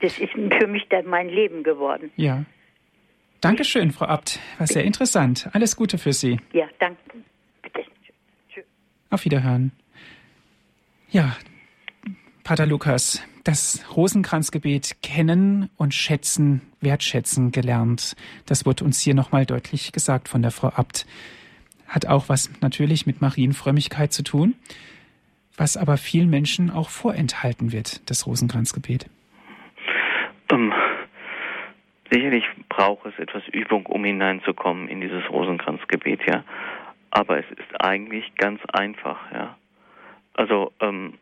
[0.00, 2.10] Das ist für mich dann mein Leben geworden.
[2.16, 2.44] ja.
[3.40, 4.40] Dankeschön, Frau Abt.
[4.58, 5.48] War sehr interessant.
[5.52, 6.40] Alles Gute für Sie.
[6.52, 6.98] Ja, danke.
[7.62, 7.84] Bitte.
[9.10, 9.70] Auf Wiederhören.
[11.10, 11.36] Ja,
[12.42, 18.14] Pater Lukas, das Rosenkranzgebet kennen und schätzen, wertschätzen gelernt.
[18.44, 21.06] Das wird uns hier nochmal deutlich gesagt von der Frau Abt.
[21.86, 24.54] Hat auch was natürlich mit Marienfrömmigkeit zu tun,
[25.56, 29.08] was aber vielen Menschen auch vorenthalten wird, das Rosenkranzgebet.
[30.52, 30.74] Ähm,
[32.10, 36.44] sicherlich braucht es etwas Übung, um hineinzukommen in dieses Rosenkranzgebet, ja.
[37.10, 39.56] Aber es ist eigentlich ganz einfach, ja.
[40.34, 41.14] Also, ähm,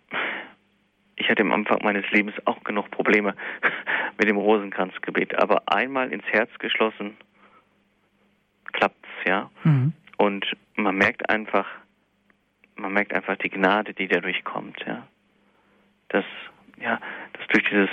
[1.17, 3.35] ich hatte am Anfang meines Lebens auch genug Probleme
[4.19, 7.17] mit dem Rosenkranzgebet, aber einmal ins Herz geschlossen,
[8.73, 9.51] klappt's, ja.
[9.65, 9.93] Mhm.
[10.19, 10.47] Und
[10.77, 11.67] man merkt einfach,
[12.77, 15.07] man merkt einfach die Gnade, die dadurch kommt, ja.
[16.09, 16.25] Dass,
[16.81, 17.01] ja,
[17.33, 17.91] dass durch dieses,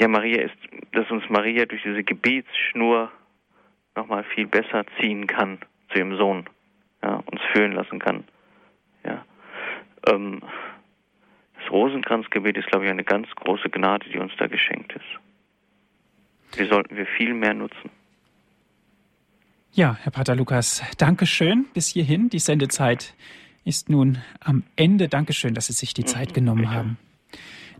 [0.00, 0.56] ja, Maria ist,
[0.92, 3.10] dass uns Maria durch diese Gebetsschnur
[3.96, 5.58] nochmal viel besser ziehen kann
[5.90, 6.48] zu ihrem Sohn,
[7.02, 8.24] ja, uns fühlen lassen kann,
[9.04, 9.24] ja.
[10.06, 10.42] Ähm,
[11.72, 16.58] Rosenkranzgebet ist, glaube ich, eine ganz große Gnade, die uns da geschenkt ist.
[16.58, 17.90] Wir sollten wir viel mehr nutzen.
[19.72, 22.28] Ja, Herr Pater Lukas, Dankeschön bis hierhin.
[22.28, 23.14] Die Sendezeit
[23.64, 25.08] ist nun am Ende.
[25.08, 26.74] Dankeschön, dass Sie sich die Zeit genommen bitte.
[26.74, 26.98] haben.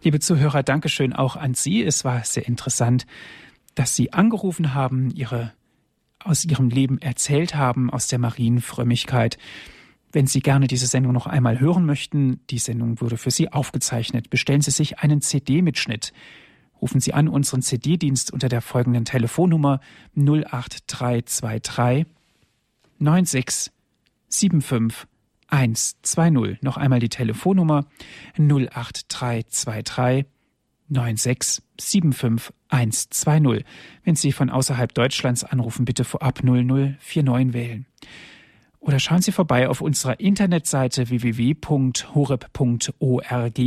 [0.02, 1.82] Liebe Zuhörer, Dankeschön auch an Sie.
[1.82, 3.06] Es war sehr interessant,
[3.74, 5.52] dass Sie angerufen haben, Ihre
[6.24, 9.38] aus Ihrem Leben erzählt haben, aus der Marienfrömmigkeit.
[10.12, 14.28] Wenn Sie gerne diese Sendung noch einmal hören möchten, die Sendung wurde für Sie aufgezeichnet.
[14.28, 16.12] Bestellen Sie sich einen CD-Mitschnitt.
[16.82, 19.80] Rufen Sie an unseren CD-Dienst unter der folgenden Telefonnummer
[20.14, 22.06] 08323
[22.98, 23.72] 96
[24.28, 25.08] 75
[25.48, 26.62] 120.
[26.62, 27.86] Noch einmal die Telefonnummer
[28.36, 30.26] 08323
[30.88, 33.64] 96 75 120.
[34.04, 37.86] Wenn Sie von außerhalb Deutschlands anrufen, bitte vorab 0049 wählen.
[38.82, 43.60] Oder schauen Sie vorbei auf unserer Internetseite www.horeb.org.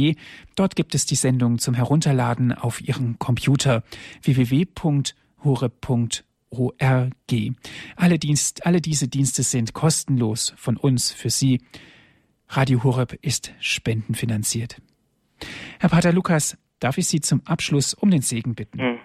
[0.58, 3.84] Dort gibt es die Sendung zum Herunterladen auf Ihren Computer
[4.24, 6.24] www.horeb.org.
[7.96, 11.62] Alle, Dienst, alle diese Dienste sind kostenlos von uns für Sie.
[12.50, 14.82] Radio Horeb ist spendenfinanziert.
[15.80, 18.82] Herr Pater Lukas, darf ich Sie zum Abschluss um den Segen bitten.
[18.82, 19.00] Mhm.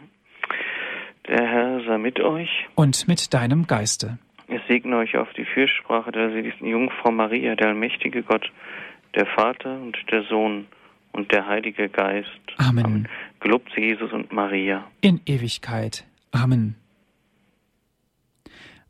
[1.28, 2.50] Der Herr sei mit euch.
[2.74, 4.18] Und mit deinem Geiste.
[4.50, 8.50] Es segne euch auf die Fürsprache der seligsten Jungfrau Maria, der allmächtige Gott,
[9.14, 10.66] der Vater und der Sohn
[11.12, 12.28] und der Heilige Geist.
[12.56, 12.84] Amen.
[12.84, 13.08] Amen.
[13.40, 14.84] Gelobt sie Jesus und Maria.
[15.00, 16.04] In Ewigkeit.
[16.32, 16.74] Amen.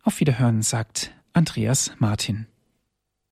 [0.03, 2.47] Auf Wiederhören sagt Andreas Martin.